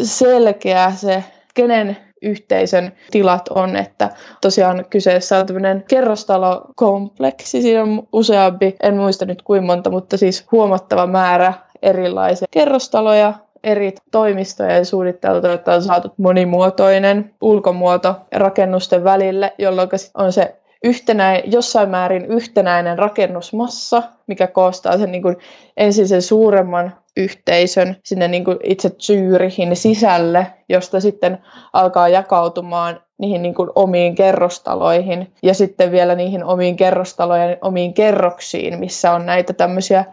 selkeä 0.02 0.92
se, 0.97 1.25
kenen 1.54 1.97
yhteisön 2.23 2.92
tilat 3.11 3.49
on, 3.49 3.76
että 3.76 4.11
tosiaan 4.40 4.85
kyseessä 4.90 5.38
on 5.38 5.47
tämmöinen 5.47 5.85
kerrostalokompleksi, 5.88 7.62
siinä 7.62 7.83
on 7.83 8.09
useampi, 8.12 8.76
en 8.83 8.97
muista 8.97 9.25
nyt 9.25 9.42
kuinka 9.42 9.66
monta, 9.66 9.90
mutta 9.90 10.16
siis 10.16 10.47
huomattava 10.52 11.07
määrä 11.07 11.52
erilaisia 11.83 12.49
kerrostaloja, 12.50 13.35
eri 13.65 13.95
toimistojen 14.11 14.87
suunnitteltu, 14.87 15.47
että 15.47 15.75
on 15.75 15.83
saatu 15.83 16.15
monimuotoinen 16.17 17.35
ulkomuoto 17.41 18.17
rakennusten 18.35 19.05
välille, 19.05 19.55
jolloin 19.59 19.88
on 20.15 20.33
se 20.33 20.57
yhtenäin, 20.85 21.53
jossain 21.53 21.88
määrin 21.88 22.27
yhtenäinen 22.27 22.99
rakennusmassa, 22.99 24.03
mikä 24.27 24.47
koostaa 24.47 24.99
sen 24.99 25.12
niin 25.12 25.23
kuin 25.23 25.37
ensin 25.77 26.09
sen 26.09 26.23
suuremman 26.23 26.97
yhteisön 27.17 27.97
sinne 28.05 28.29
niin 28.29 28.45
kuin 28.45 28.59
itse 28.62 28.91
Zyrihin 28.91 29.77
sisälle, 29.77 30.47
josta 30.69 31.00
sitten 31.00 31.38
alkaa 31.73 32.09
jakautumaan 32.09 33.00
niihin 33.19 33.43
niin 33.43 33.55
kuin 33.55 33.71
omiin 33.75 34.15
kerrostaloihin 34.15 35.33
ja 35.43 35.55
sitten 35.55 35.93
vielä 35.93 36.15
niihin 36.15 36.45
omiin 36.45 36.77
kerrostalojen 36.77 37.59
omiin 37.61 37.95
kerroksiin, 37.95 38.79
missä 38.79 39.13
on 39.13 39.27
näitä 39.27 39.53
tämmöisiä 39.53 40.05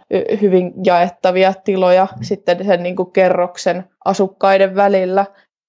hyvin 0.41 0.73
jaettavia 0.85 1.53
tiloja 1.63 2.07
sitten 2.21 2.65
sen 2.65 2.83
niin 2.83 2.95
kuin 2.95 3.11
kerroksen 3.11 3.85
asukkaiden 4.05 4.75
välillä 4.75 5.25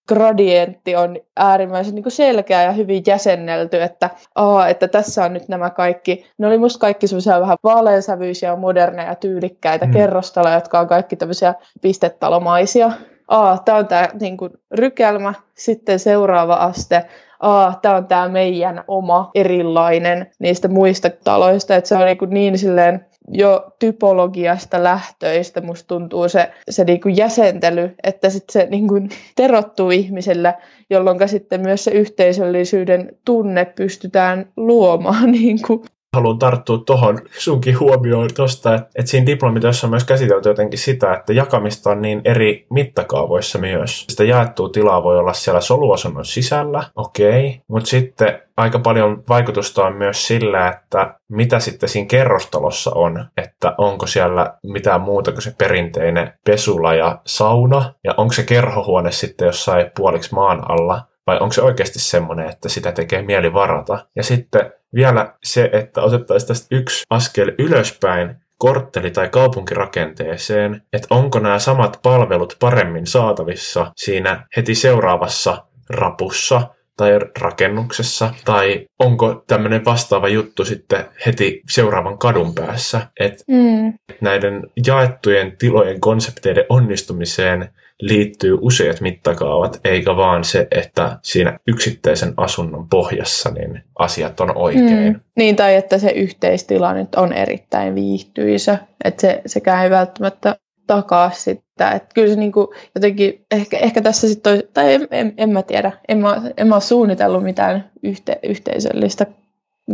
gradientti 0.08 0.96
on 0.96 1.16
äärimmäisen 1.36 1.94
niin 1.94 2.02
kuin 2.02 2.12
selkeä 2.12 2.62
ja 2.62 2.72
hyvin 2.72 3.02
jäsennelty, 3.06 3.82
että, 3.82 4.10
aa, 4.34 4.68
että 4.68 4.88
tässä 4.88 5.24
on 5.24 5.32
nyt 5.32 5.48
nämä 5.48 5.70
kaikki, 5.70 6.26
ne 6.38 6.46
oli 6.46 6.58
musta 6.58 6.78
kaikki 6.78 7.06
semmoisia 7.06 7.40
vähän 7.40 7.56
vaaleansävyisiä, 7.64 8.56
moderneja, 8.56 9.14
tyylikkäitä 9.14 9.86
mm. 9.86 9.92
kerrostaloja, 9.92 10.54
jotka 10.54 10.80
on 10.80 10.88
kaikki 10.88 11.16
tämmöisiä 11.16 11.54
pistetalomaisia. 11.82 12.92
Aa, 13.28 13.58
tämä 13.58 13.78
on 13.78 13.86
tämä 13.86 14.08
niin 14.20 14.36
kuin, 14.36 14.52
rykelmä, 14.70 15.34
sitten 15.54 15.98
seuraava 15.98 16.54
aste, 16.54 17.06
aa, 17.40 17.78
tämä 17.82 17.96
on 17.96 18.06
tämä 18.06 18.28
meidän 18.28 18.84
oma 18.88 19.30
erilainen 19.34 20.30
niistä 20.38 20.68
muista 20.68 21.10
taloista, 21.24 21.76
että 21.76 21.88
se 21.88 21.94
on 21.94 22.06
niin, 22.06 22.18
kuin 22.18 22.30
niin 22.30 22.58
silleen 22.58 23.06
jo 23.28 23.66
typologiasta 23.78 24.82
lähtöistä 24.82 25.60
musta 25.60 25.88
tuntuu 25.88 26.28
se, 26.28 26.52
se 26.70 26.84
niinku 26.84 27.08
jäsentely, 27.08 27.94
että 28.02 28.30
sit 28.30 28.50
se 28.50 28.66
niinku 28.70 28.94
terottuu 29.36 29.90
ihmisellä, 29.90 30.54
jolloin 30.90 31.28
sitten 31.28 31.60
myös 31.60 31.84
se 31.84 31.90
yhteisöllisyyden 31.90 33.16
tunne 33.24 33.64
pystytään 33.64 34.52
luomaan. 34.56 35.30
Niinku. 35.36 35.84
Haluan 36.16 36.38
tarttua 36.38 36.78
tuohon 36.78 37.18
sunkin 37.38 37.80
huomioon 37.80 38.28
tuosta, 38.36 38.74
että, 38.74 38.88
että 38.94 39.10
siinä 39.10 39.26
diplomityössä 39.26 39.86
on 39.86 39.90
myös 39.90 40.04
käsitelty 40.04 40.48
jotenkin 40.48 40.78
sitä, 40.78 41.14
että 41.14 41.32
jakamista 41.32 41.90
on 41.90 42.02
niin 42.02 42.20
eri 42.24 42.66
mittakaavoissa 42.70 43.58
myös. 43.58 44.04
Sitä 44.08 44.24
jaettua 44.24 44.68
tilaa 44.68 45.02
voi 45.02 45.18
olla 45.18 45.32
siellä 45.32 45.60
soluasunnon 45.60 46.24
sisällä, 46.24 46.84
okei, 46.94 47.46
okay, 47.48 47.60
mutta 47.68 47.88
sitten 47.88 48.42
aika 48.56 48.78
paljon 48.78 49.24
vaikutusta 49.28 49.84
on 49.84 49.96
myös 49.96 50.26
sillä, 50.26 50.68
että 50.68 51.14
mitä 51.28 51.58
sitten 51.58 51.88
siinä 51.88 52.06
kerrostalossa 52.08 52.90
on, 52.94 53.24
että 53.36 53.74
onko 53.78 54.06
siellä 54.06 54.54
mitään 54.62 55.00
muuta 55.00 55.32
kuin 55.32 55.42
se 55.42 55.54
perinteinen 55.58 56.32
pesula 56.44 56.94
ja 56.94 57.20
sauna, 57.26 57.94
ja 58.04 58.14
onko 58.16 58.32
se 58.32 58.42
kerhohuone 58.42 59.12
sitten 59.12 59.46
jossain 59.46 59.90
puoliksi 59.96 60.34
maan 60.34 60.70
alla, 60.70 61.02
vai 61.26 61.38
onko 61.40 61.52
se 61.52 61.62
oikeasti 61.62 61.98
semmoinen, 61.98 62.48
että 62.48 62.68
sitä 62.68 62.92
tekee 62.92 63.22
mieli 63.22 63.52
varata. 63.52 64.06
Ja 64.16 64.22
sitten 64.22 64.72
vielä 64.94 65.34
se, 65.44 65.70
että 65.72 66.02
otettaisiin 66.02 66.48
tästä 66.48 66.76
yksi 66.76 67.04
askel 67.10 67.52
ylöspäin, 67.58 68.36
kortteli- 68.58 69.10
tai 69.10 69.28
kaupunkirakenteeseen, 69.28 70.82
että 70.92 71.06
onko 71.10 71.38
nämä 71.38 71.58
samat 71.58 72.00
palvelut 72.02 72.56
paremmin 72.60 73.06
saatavissa 73.06 73.92
siinä 73.96 74.46
heti 74.56 74.74
seuraavassa 74.74 75.64
rapussa, 75.90 76.62
tai 76.96 77.18
rakennuksessa, 77.40 78.34
tai 78.44 78.86
onko 78.98 79.44
tämmöinen 79.46 79.84
vastaava 79.84 80.28
juttu 80.28 80.64
sitten 80.64 81.04
heti 81.26 81.62
seuraavan 81.70 82.18
kadun 82.18 82.54
päässä. 82.54 83.06
Että 83.20 83.44
mm. 83.48 83.92
näiden 84.20 84.62
jaettujen 84.86 85.56
tilojen 85.56 86.00
konsepteiden 86.00 86.64
onnistumiseen 86.68 87.68
liittyy 88.00 88.58
useat 88.60 89.00
mittakaavat, 89.00 89.80
eikä 89.84 90.16
vaan 90.16 90.44
se, 90.44 90.68
että 90.70 91.18
siinä 91.22 91.58
yksittäisen 91.66 92.34
asunnon 92.36 92.88
pohjassa 92.88 93.50
niin 93.50 93.82
asiat 93.98 94.40
on 94.40 94.56
oikein. 94.56 95.12
Mm. 95.12 95.20
Niin, 95.36 95.56
tai 95.56 95.74
että 95.74 95.98
se 95.98 96.10
yhteistila 96.10 96.94
nyt 96.94 97.14
on 97.14 97.32
erittäin 97.32 97.94
viihtyisä, 97.94 98.78
että 99.04 99.20
se, 99.20 99.42
sekään 99.46 99.84
ei 99.84 99.90
välttämättä 99.90 100.56
takaa 100.86 101.30
sitä. 101.30 101.90
Että 101.90 102.08
kyllä 102.14 102.28
se 102.28 102.36
niinku 102.36 102.74
jotenkin, 102.94 103.44
ehkä, 103.50 103.78
ehkä 103.78 104.02
tässä 104.02 104.28
sitten, 104.28 104.62
tai 104.74 104.94
en, 104.94 105.08
en, 105.10 105.34
en, 105.36 105.50
mä 105.50 105.62
tiedä, 105.62 105.92
en 106.08 106.18
mä, 106.18 106.42
en 106.56 106.68
mä 106.68 106.74
ole 106.74 106.82
suunnitellut 106.82 107.42
mitään 107.42 107.90
yhte, 108.02 108.38
yhteisöllistä 108.42 109.26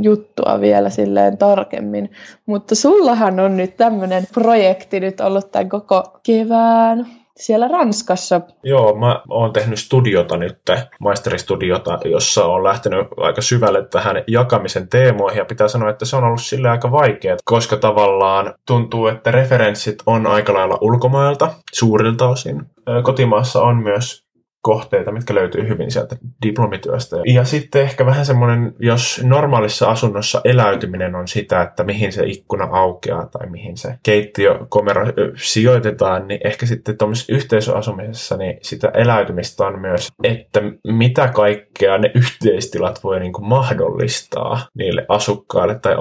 juttua 0.03 0.61
vielä 0.61 0.91
silleen 0.91 1.39
tarkemmin. 1.39 2.11
Mutta 2.47 2.75
sullahan 2.75 3.41
on 3.41 3.57
nyt 3.57 3.77
tämmöinen 3.77 4.25
projekti 4.35 5.01
nyt 5.01 5.21
ollut 5.21 5.53
tämän 5.53 5.69
koko 5.69 6.21
kevään 6.23 7.07
siellä 7.37 7.69
Ranskassa. 7.69 8.41
Joo, 8.63 8.97
mä 8.99 9.23
oon 9.31 9.53
tehnyt 9.53 9.79
studiota 9.79 10.37
nyt, 10.37 10.59
maisteristudiota, 11.01 11.99
jossa 12.05 12.45
on 12.45 12.65
lähtenyt 12.65 13.07
aika 13.17 13.43
syvälle 13.43 13.87
tähän 13.87 14.25
jakamisen 14.27 14.89
teemoihin 14.89 15.39
ja 15.39 15.45
pitää 15.45 15.69
sanoa, 15.69 15.91
että 15.91 16.05
se 16.05 16.17
on 16.17 16.25
ollut 16.25 16.43
sille 16.43 16.69
aika 16.69 16.93
vaikeaa, 16.93 17.37
koska 17.45 17.77
tavallaan 17.77 18.55
tuntuu, 18.67 19.07
että 19.07 19.31
referenssit 19.31 20.03
on 20.07 20.27
aika 20.27 20.55
lailla 20.55 20.79
ulkomailta 20.81 21.51
suurilta 21.73 22.29
osin. 22.29 22.63
Kotimaassa 23.03 23.63
on 23.63 23.77
myös 23.77 24.25
kohteita, 24.63 25.13
mitkä 25.13 25.35
löytyy 25.35 25.69
hyvin 25.69 25.91
sieltä 25.91 26.17
diplomityöstä. 26.47 27.17
Ja 27.27 27.45
sitten 27.45 27.83
ehkä 27.83 28.07
vähän 28.07 28.27
semmoinen, 28.27 28.75
jos 28.79 29.21
normaalissa 29.25 29.91
asunnossa 29.91 30.41
eläytyminen 30.45 31.15
on 31.15 31.29
sitä, 31.29 31.63
että 31.63 31.85
mihin 31.85 32.13
se 32.13 32.23
ikkuna 32.27 32.69
aukeaa 32.73 33.27
tai 33.27 33.47
mihin 33.51 33.77
se 33.77 33.95
keittiökomero 34.03 35.07
sijoitetaan, 35.37 36.29
niin 36.29 36.41
ehkä 36.45 36.67
sitten 36.67 36.99
tuommoisessa 36.99 37.33
yhteisöasumisessa 37.33 38.37
niin 38.37 38.59
sitä 38.63 38.89
eläytymistä 38.95 39.67
on 39.67 39.81
myös, 39.81 40.09
että 40.25 40.61
mitä 40.89 41.29
kaikkea 41.29 41.99
ne 41.99 42.11
yhteistilat 42.15 43.05
voi 43.05 43.21
niin 43.21 43.33
kuin 43.33 43.49
mahdollistaa 43.49 44.61
niille 44.75 45.07
asukkaille, 45.09 45.75
tai 45.75 45.97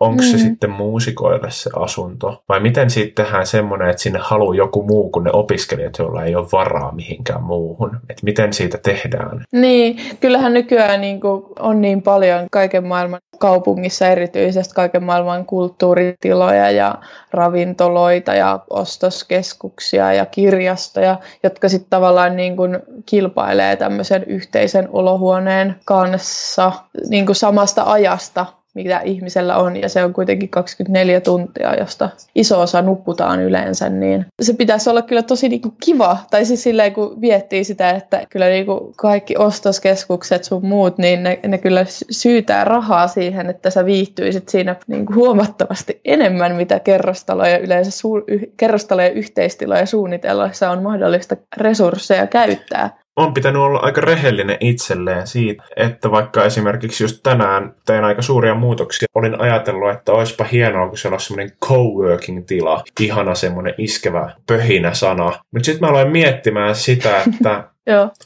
onko 0.00 0.22
mm. 0.22 0.30
se 0.30 0.38
sitten 0.38 0.70
muusikoille 0.70 1.50
se 1.50 1.70
asunto, 1.76 2.44
vai 2.48 2.60
miten 2.60 2.90
sitten 2.90 3.24
tehdään 3.24 3.46
semmoinen, 3.46 3.88
että 3.88 4.02
sinne 4.02 4.18
haluaa 4.22 4.54
joku 4.54 4.82
muu 4.82 5.10
kuin 5.10 5.24
ne 5.24 5.30
opiskelijat, 5.32 5.98
joilla 5.98 6.24
ei 6.24 6.34
ole 6.34 6.46
varaa 6.52 6.92
mihinkään 6.92 7.42
muuhun 7.42 7.95
että 8.10 8.24
miten 8.24 8.52
siitä 8.52 8.78
tehdään. 8.78 9.44
Niin, 9.52 9.96
kyllähän 10.20 10.54
nykyään 10.54 11.00
niin 11.00 11.20
kuin 11.20 11.44
on 11.58 11.80
niin 11.80 12.02
paljon 12.02 12.46
kaiken 12.50 12.86
maailman 12.86 13.20
kaupungissa 13.38 14.06
erityisesti 14.06 14.74
kaiken 14.74 15.04
maailman 15.04 15.46
kulttuuritiloja 15.46 16.70
ja 16.70 16.94
ravintoloita 17.30 18.34
ja 18.34 18.60
ostoskeskuksia 18.70 20.12
ja 20.12 20.26
kirjastoja, 20.26 21.18
jotka 21.42 21.68
sitten 21.68 21.90
tavallaan 21.90 22.36
niin 22.36 22.56
kuin 22.56 22.78
kilpailee 23.06 23.76
tämmöisen 23.76 24.24
yhteisen 24.24 24.88
olohuoneen 24.92 25.76
kanssa 25.84 26.72
niin 27.08 27.26
kuin 27.26 27.36
samasta 27.36 27.82
ajasta 27.86 28.46
mitä 28.76 29.00
ihmisellä 29.04 29.56
on, 29.56 29.76
ja 29.76 29.88
se 29.88 30.04
on 30.04 30.12
kuitenkin 30.12 30.48
24 30.48 31.20
tuntia, 31.20 31.74
josta 31.74 32.10
iso 32.34 32.60
osa 32.60 32.82
nukutaan 32.82 33.42
yleensä, 33.42 33.88
niin 33.88 34.26
se 34.42 34.52
pitäisi 34.52 34.90
olla 34.90 35.02
kyllä 35.02 35.22
tosi 35.22 35.48
niinku 35.48 35.74
kiva, 35.84 36.18
tai 36.30 36.44
siis 36.44 36.62
silleen 36.62 36.92
kun 36.92 37.20
viettii 37.20 37.64
sitä, 37.64 37.90
että 37.90 38.22
kyllä 38.30 38.46
niinku 38.46 38.92
kaikki 38.96 39.36
ostoskeskukset 39.36 40.44
sun 40.44 40.66
muut, 40.66 40.98
niin 40.98 41.22
ne, 41.22 41.40
ne 41.46 41.58
kyllä 41.58 41.84
syytää 42.10 42.64
rahaa 42.64 43.08
siihen, 43.08 43.50
että 43.50 43.70
sä 43.70 43.84
viihtyisit 43.84 44.48
siinä 44.48 44.76
niinku 44.86 45.14
huomattavasti 45.14 46.00
enemmän, 46.04 46.54
mitä 46.54 46.80
kerrostaloja 46.80 47.58
yleensä, 47.58 47.90
su- 47.90 48.24
y- 48.26 48.52
kerrostaloja 48.56 49.10
yhteistiloja 49.10 49.86
suunnitellessa 49.86 50.70
on 50.70 50.82
mahdollista 50.82 51.36
resursseja 51.56 52.26
käyttää. 52.26 53.05
On 53.16 53.34
pitänyt 53.34 53.62
olla 53.62 53.78
aika 53.78 54.00
rehellinen 54.00 54.56
itselleen 54.60 55.26
siitä, 55.26 55.62
että 55.76 56.10
vaikka 56.10 56.44
esimerkiksi 56.44 57.04
just 57.04 57.20
tänään 57.22 57.74
tein 57.86 58.04
aika 58.04 58.22
suuria 58.22 58.54
muutoksia, 58.54 59.08
olin 59.14 59.40
ajatellut, 59.40 59.90
että 59.90 60.12
olisipa 60.12 60.44
hienoa, 60.44 60.88
kun 60.88 60.98
siellä 60.98 61.14
olisi 61.14 61.26
semmoinen 61.26 61.56
coworking-tila, 61.64 62.82
ihana 63.00 63.34
semmoinen 63.34 63.74
iskevä 63.78 64.32
pöhinä 64.46 64.94
sana. 64.94 65.24
Mutta 65.24 65.66
sitten 65.66 65.80
mä 65.80 65.90
aloin 65.90 66.10
miettimään 66.10 66.74
sitä, 66.74 67.22
että 67.22 67.64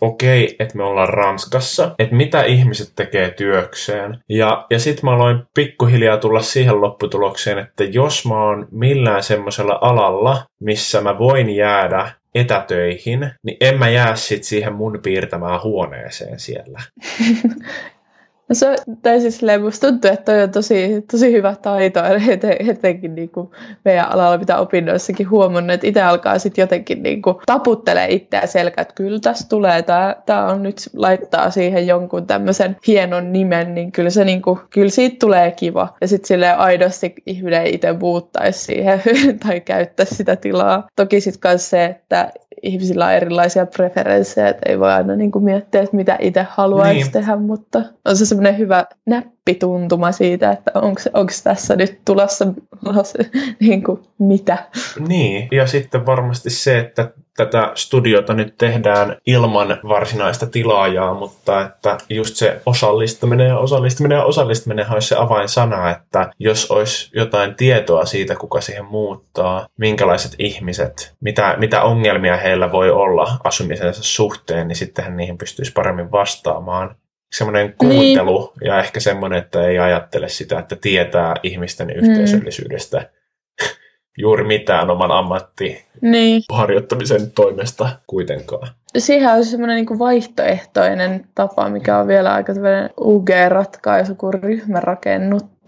okei, 0.00 0.44
okay, 0.44 0.56
että 0.58 0.76
me 0.76 0.84
ollaan 0.84 1.08
Ranskassa, 1.08 1.94
että 1.98 2.14
mitä 2.14 2.42
ihmiset 2.42 2.92
tekee 2.96 3.30
työkseen. 3.30 4.18
Ja, 4.28 4.66
ja 4.70 4.78
sitten 4.78 5.04
mä 5.04 5.14
aloin 5.14 5.42
pikkuhiljaa 5.54 6.16
tulla 6.16 6.42
siihen 6.42 6.80
lopputulokseen, 6.80 7.58
että 7.58 7.84
jos 7.84 8.26
mä 8.26 8.44
oon 8.44 8.68
millään 8.70 9.22
semmoisella 9.22 9.78
alalla, 9.80 10.42
missä 10.60 11.00
mä 11.00 11.18
voin 11.18 11.50
jäädä 11.50 12.10
etätöihin, 12.34 13.30
niin 13.42 13.56
en 13.60 13.78
mä 13.78 13.88
jää 13.88 14.16
sit 14.16 14.44
siihen 14.44 14.74
mun 14.74 14.98
piirtämään 15.02 15.62
huoneeseen 15.62 16.40
siellä. 16.40 16.80
No 18.50 18.54
se, 18.54 18.76
tai 19.02 19.20
siis 19.20 19.40
musta 19.62 19.86
tuntuu, 19.86 20.10
että 20.10 20.32
toi 20.32 20.42
on 20.42 20.50
tosi, 20.50 21.04
tosi 21.10 21.32
hyvä 21.32 21.54
taito, 21.62 22.00
etenkin 22.68 23.14
niin 23.14 23.28
kuin 23.28 23.50
meidän 23.84 24.12
alalla, 24.12 24.38
mitä 24.38 24.58
opinnoissakin 24.58 25.30
huomannut, 25.30 25.74
että 25.74 25.86
itse 25.86 26.02
alkaa 26.02 26.38
sitten 26.38 26.62
jotenkin 26.62 27.02
niin 27.02 27.22
kuin 27.22 27.36
taputtelee 27.46 28.06
itseä 28.10 28.46
selkä, 28.46 28.82
että 28.82 28.94
kyllä 28.94 29.20
tässä 29.20 29.48
tulee, 29.48 29.82
tämä, 29.82 30.16
tämä 30.26 30.46
on 30.46 30.62
nyt 30.62 30.76
laittaa 30.96 31.50
siihen 31.50 31.86
jonkun 31.86 32.26
tämmöisen 32.26 32.76
hienon 32.86 33.32
nimen, 33.32 33.74
niin 33.74 33.92
kyllä, 33.92 34.10
se 34.10 34.24
niin 34.24 34.42
kuin, 34.42 34.58
kyllä 34.70 34.90
siitä 34.90 35.16
tulee 35.20 35.50
kiva. 35.50 35.96
Ja 36.00 36.08
sitten 36.08 36.28
sille 36.28 36.50
aidosti 36.50 37.14
ihminen 37.26 37.66
itse 37.66 37.92
muuttaisi 37.92 38.64
siihen 38.64 39.02
tai 39.46 39.60
käyttäisi 39.60 40.14
sitä 40.14 40.36
tilaa. 40.36 40.88
Toki 40.96 41.20
sitten 41.20 41.50
myös 41.50 41.70
se, 41.70 41.84
että 41.84 42.32
ihmisillä 42.62 43.06
on 43.06 43.12
erilaisia 43.12 43.66
preferenssejä, 43.66 44.48
että 44.48 44.62
ei 44.68 44.78
voi 44.78 44.92
aina 44.92 45.16
niin 45.16 45.32
kuin 45.32 45.44
miettiä, 45.44 45.82
että 45.82 45.96
mitä 45.96 46.16
itse 46.20 46.46
haluaisi 46.50 47.00
niin. 47.00 47.12
tehdä, 47.12 47.36
mutta 47.36 47.82
on 48.04 48.16
se 48.16 48.26
semmoinen 48.26 48.58
hyvä 48.58 48.84
näppituntuma 49.06 50.12
siitä, 50.12 50.50
että 50.50 50.70
onko 51.12 51.32
tässä 51.44 51.76
nyt 51.76 52.00
tulossa 52.04 52.44
niin 53.60 53.82
kuin, 53.82 54.00
mitä. 54.18 54.58
Niin, 55.08 55.48
ja 55.52 55.66
sitten 55.66 56.06
varmasti 56.06 56.50
se, 56.50 56.78
että 56.78 57.10
tätä 57.36 57.72
studiota 57.74 58.34
nyt 58.34 58.54
tehdään 58.58 59.16
ilman 59.26 59.78
varsinaista 59.88 60.46
tilaajaa, 60.46 61.14
mutta 61.14 61.60
että 61.60 61.98
just 62.08 62.36
se 62.36 62.60
osallistuminen 62.66 63.48
ja 63.48 63.58
osallistuminen 63.58 64.16
ja 64.16 64.24
osallistuminen 64.24 64.92
olisi 64.92 65.08
se 65.08 65.16
avainsana, 65.16 65.90
että 65.90 66.30
jos 66.38 66.70
olisi 66.70 67.10
jotain 67.14 67.54
tietoa 67.54 68.04
siitä, 68.04 68.36
kuka 68.36 68.60
siihen 68.60 68.84
muuttaa, 68.84 69.66
minkälaiset 69.76 70.34
ihmiset, 70.38 71.14
mitä, 71.20 71.54
mitä 71.58 71.82
ongelmia 71.82 72.36
heillä 72.50 72.72
voi 72.72 72.90
olla 72.90 73.38
asumisensa 73.44 74.02
suhteen, 74.02 74.68
niin 74.68 74.76
sittenhän 74.76 75.16
niihin 75.16 75.38
pystyisi 75.38 75.72
paremmin 75.72 76.12
vastaamaan 76.12 76.96
semmoinen 77.32 77.74
kuuntelu 77.78 78.52
niin. 78.60 78.68
ja 78.68 78.78
ehkä 78.78 79.00
semmoinen, 79.00 79.38
että 79.38 79.66
ei 79.66 79.78
ajattele 79.78 80.28
sitä, 80.28 80.58
että 80.58 80.76
tietää 80.76 81.34
ihmisten 81.42 81.86
mm. 81.86 81.94
yhteisöllisyydestä 81.94 82.98
mm. 82.98 83.66
juuri 84.22 84.44
mitään 84.44 84.90
oman 84.90 85.10
ammatti 85.10 85.84
niin. 86.00 86.42
harjoittamisen 86.52 87.30
toimesta 87.30 87.88
kuitenkaan. 88.06 88.68
Siihen 88.98 89.30
on 89.30 89.44
semmoinen 89.44 89.76
niin 89.76 89.98
vaihtoehtoinen 89.98 91.24
tapa, 91.34 91.68
mikä 91.68 91.98
on 91.98 92.08
vielä 92.08 92.34
aika 92.34 92.52
UG-ratkaisu 93.00 94.14
kuin 94.14 94.34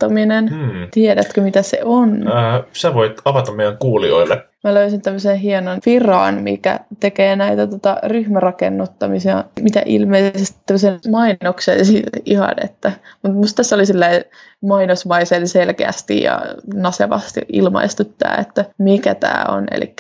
ryhmärakennuttaminen. 0.09 0.49
Hmm. 0.49 0.89
Tiedätkö, 0.91 1.41
mitä 1.41 1.63
se 1.63 1.81
on? 1.85 2.29
Äh, 2.29 2.61
sä 2.73 2.95
voit 2.95 3.21
avata 3.25 3.53
meidän 3.53 3.79
kuulijoille 3.79 4.45
Mä 4.65 4.75
löysin 4.75 5.03
tämmöisen 5.03 5.37
hienon 5.37 5.81
firaan, 5.85 6.35
mikä 6.35 6.81
tekee 7.01 7.37
näitä 7.37 7.67
tota, 7.67 7.97
ryhmärakennuttamisia, 8.03 9.45
mitä 9.61 9.83
ilmeisesti 9.87 10.61
tämmöisen 10.67 11.01
mainoksen 11.11 11.79
ihan, 12.25 12.55
että, 12.65 12.93
mutta 13.23 13.39
musta 13.39 13.57
tässä 13.57 13.77
oli 13.77 13.87
silleen 13.87 14.25
mainosmaisen 14.61 15.49
selkeästi 15.49 16.23
ja 16.23 16.43
nasevasti 16.75 17.41
ilmaistu 17.49 18.05
tämä, 18.05 18.35
että 18.35 18.65
mikä 18.79 19.15
tämä 19.15 19.45
on. 19.49 19.67
Eli 19.71 19.95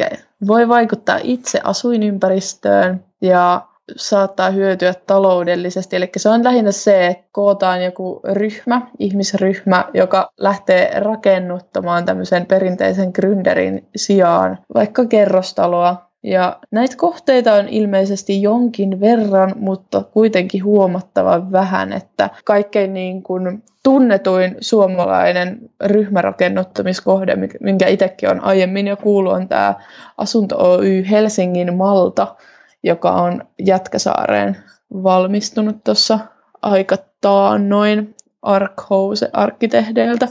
voi 0.46 0.68
vaikuttaa 0.68 1.18
itse 1.22 1.60
asuinympäristöön 1.64 3.04
ja 3.20 3.62
saattaa 3.96 4.50
hyötyä 4.50 4.94
taloudellisesti. 5.06 5.96
Eli 5.96 6.10
se 6.16 6.28
on 6.28 6.44
lähinnä 6.44 6.72
se, 6.72 7.06
että 7.06 7.24
kootaan 7.32 7.84
joku 7.84 8.20
ryhmä, 8.32 8.82
ihmisryhmä, 8.98 9.84
joka 9.94 10.30
lähtee 10.38 11.00
rakennuttamaan 11.00 12.04
tämmöisen 12.04 12.46
perinteisen 12.46 13.12
gründerin 13.18 13.88
sijaan 13.96 14.58
vaikka 14.74 15.04
kerrostaloa. 15.06 16.12
Ja 16.24 16.58
näitä 16.70 16.96
kohteita 16.96 17.54
on 17.54 17.68
ilmeisesti 17.68 18.42
jonkin 18.42 19.00
verran, 19.00 19.52
mutta 19.56 20.02
kuitenkin 20.12 20.64
huomattavan 20.64 21.52
vähän, 21.52 21.92
että 21.92 22.30
kaikkein 22.44 22.94
niin 22.94 23.22
kuin 23.22 23.62
tunnetuin 23.82 24.56
suomalainen 24.60 25.58
ryhmärakennuttamiskohde, 25.84 27.36
minkä 27.60 27.86
itsekin 27.86 28.30
on 28.30 28.40
aiemmin 28.44 28.86
jo 28.86 28.96
kuullut, 28.96 29.32
on 29.32 29.48
tämä 29.48 29.74
Asunto 30.18 30.56
Oy 30.58 31.04
Helsingin 31.10 31.74
Malta, 31.74 32.36
joka 32.82 33.12
on 33.12 33.44
Jätkäsaareen 33.64 34.56
valmistunut 34.92 35.84
tuossa 35.84 36.18
aika 36.62 36.96
taannoin 37.20 38.14
Arkhouse 38.42 39.30
arkkitehdeiltä, 39.32 40.28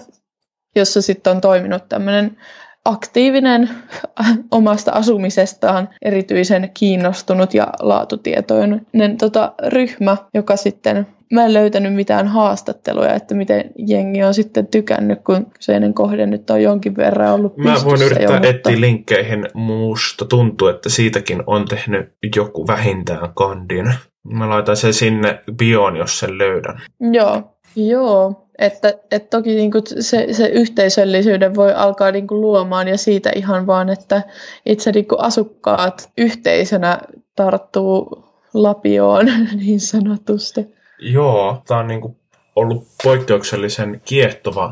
jossa 0.75 1.01
sitten 1.01 1.31
on 1.31 1.41
toiminut 1.41 1.89
tämmöinen 1.89 2.37
aktiivinen 2.85 3.69
omasta 4.51 4.91
asumisestaan 4.91 5.89
erityisen 6.01 6.71
kiinnostunut 6.73 7.53
ja 7.53 7.67
laatutietoinen 7.79 9.17
tota, 9.17 9.53
ryhmä, 9.67 10.17
joka 10.33 10.55
sitten 10.55 11.07
mä 11.31 11.45
en 11.45 11.53
löytänyt 11.53 11.93
mitään 11.93 12.27
haastatteluja, 12.27 13.13
että 13.13 13.35
miten 13.35 13.71
jengi 13.87 14.23
on 14.23 14.33
sitten 14.33 14.67
tykännyt, 14.67 15.19
kun 15.23 15.45
kyseinen 15.45 15.93
kohde 15.93 16.25
nyt 16.25 16.49
on 16.49 16.61
jonkin 16.61 16.97
verran 16.97 17.33
ollut 17.33 17.57
Mä 17.57 17.75
voin 17.85 18.01
yrittää 18.01 18.23
jo, 18.23 18.31
mutta... 18.31 18.47
etsiä 18.47 18.81
linkkeihin. 18.81 19.47
Musta 19.53 20.25
tuntuu, 20.25 20.67
että 20.67 20.89
siitäkin 20.89 21.43
on 21.47 21.65
tehnyt 21.65 22.13
joku 22.35 22.67
vähintään 22.67 23.33
kandin. 23.33 23.93
Mä 24.23 24.49
laitan 24.49 24.77
sen 24.77 24.93
sinne 24.93 25.39
bioon, 25.57 25.95
jos 25.95 26.19
sen 26.19 26.37
löydän. 26.37 26.81
Joo, 27.11 27.55
joo. 27.75 28.47
Että, 28.59 28.93
että 29.11 29.37
toki 29.37 29.55
niin 29.55 29.71
kuin 29.71 29.83
se, 29.99 30.27
se 30.31 30.47
yhteisöllisyyden 30.47 31.55
voi 31.55 31.73
alkaa 31.73 32.11
niin 32.11 32.27
kuin 32.27 32.41
luomaan 32.41 32.87
ja 32.87 32.97
siitä 32.97 33.31
ihan 33.35 33.67
vaan, 33.67 33.89
että 33.89 34.21
itse 34.65 34.91
niin 34.91 35.07
kuin 35.07 35.21
asukkaat 35.21 36.11
yhteisönä 36.17 36.99
tarttuu 37.35 38.23
lapioon 38.53 39.25
niin 39.65 39.79
sanotusti. 39.79 40.80
Joo, 41.01 41.61
tämä 41.67 41.79
on 41.79 41.87
niin 41.87 42.01
kuin 42.01 42.17
ollut 42.55 42.87
poikkeuksellisen 43.03 44.01
kiehtova 44.05 44.71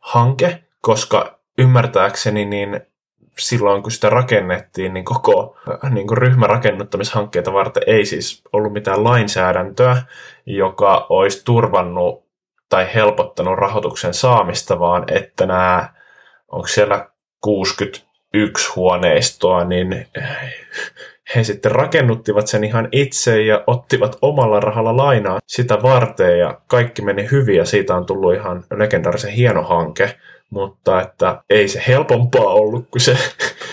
hanke, 0.00 0.64
koska 0.80 1.38
ymmärtääkseni 1.58 2.44
niin 2.44 2.80
silloin, 3.38 3.82
kun 3.82 3.92
sitä 3.92 4.10
rakennettiin, 4.10 4.94
niin 4.94 5.04
koko 5.04 5.56
niin 5.90 6.06
kuin 6.06 6.18
ryhmärakennuttamishankkeita 6.18 7.52
varten 7.52 7.82
ei 7.86 8.06
siis 8.06 8.42
ollut 8.52 8.72
mitään 8.72 9.04
lainsäädäntöä, 9.04 10.02
joka 10.46 11.06
olisi 11.08 11.44
turvannut 11.44 12.26
tai 12.68 12.94
helpottanut 12.94 13.58
rahoituksen 13.58 14.14
saamista, 14.14 14.78
vaan 14.78 15.04
että 15.08 15.46
nämä, 15.46 15.88
onko 16.48 16.66
siellä 16.66 17.08
61 17.40 18.72
huoneistoa, 18.76 19.64
niin 19.64 20.06
he 21.34 21.44
sitten 21.44 21.72
rakennuttivat 21.72 22.46
sen 22.46 22.64
ihan 22.64 22.88
itse 22.92 23.42
ja 23.42 23.64
ottivat 23.66 24.18
omalla 24.22 24.60
rahalla 24.60 24.96
lainaa 24.96 25.38
sitä 25.46 25.82
varten 25.82 26.38
ja 26.38 26.60
kaikki 26.66 27.02
meni 27.02 27.28
hyvin 27.30 27.56
ja 27.56 27.64
siitä 27.64 27.94
on 27.94 28.06
tullut 28.06 28.34
ihan 28.34 28.64
legendaarisen 28.76 29.32
hieno 29.32 29.62
hanke, 29.62 30.16
mutta 30.50 31.00
että 31.00 31.42
ei 31.50 31.68
se 31.68 31.82
helpompaa 31.88 32.54
ollut 32.54 32.88
kuin 32.90 33.02
se 33.02 33.18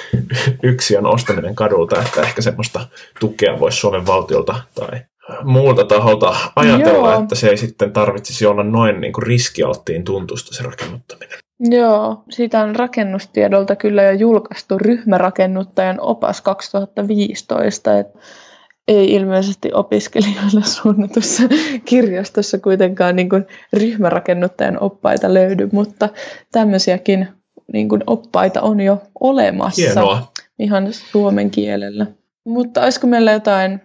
yksiön 0.63 1.05
ostaminen 1.05 1.55
kadulta, 1.55 2.01
että 2.01 2.21
ehkä 2.21 2.41
semmoista 2.41 2.87
tukea 3.19 3.59
voisi 3.59 3.77
Suomen 3.77 4.05
valtiolta 4.05 4.55
tai 4.75 5.01
muulta 5.43 5.83
taholta 5.83 6.35
ajatella, 6.55 7.11
Joo. 7.11 7.21
että 7.21 7.35
se 7.35 7.49
ei 7.49 7.57
sitten 7.57 7.93
tarvitsisi 7.93 8.45
olla 8.45 8.63
noin 8.63 9.01
niin 9.01 9.13
kuin 9.13 9.23
riskialttiin 9.23 10.03
tuntusta 10.03 10.55
se 10.55 10.63
rakennuttaminen. 10.63 11.39
Joo, 11.59 12.23
siitä 12.29 12.61
on 12.61 12.75
rakennustiedolta 12.75 13.75
kyllä 13.75 14.03
jo 14.03 14.11
julkaistu 14.11 14.77
ryhmärakennuttajan 14.77 15.99
opas 15.99 16.41
2015, 16.41 17.99
että 17.99 18.19
ei 18.87 19.13
ilmeisesti 19.13 19.73
opiskelijoille 19.73 20.63
suunnatussa 20.81 21.43
kirjastossa 21.85 22.57
kuitenkaan 22.57 23.15
niin 23.15 23.29
kuin 23.29 23.45
ryhmärakennuttajan 23.73 24.83
oppaita 24.83 25.33
löydy, 25.33 25.69
mutta 25.71 26.09
tämmöisiäkin 26.51 27.27
niin 27.73 27.89
kuin 27.89 28.03
oppaita 28.07 28.61
on 28.61 28.79
jo 28.79 29.01
olemassa 29.19 29.81
Hienoa. 29.81 30.31
ihan 30.59 30.87
suomen 30.93 31.51
kielellä. 31.51 32.05
Mutta 32.45 32.83
olisiko 32.83 33.07
meillä 33.07 33.31
jotain 33.31 33.81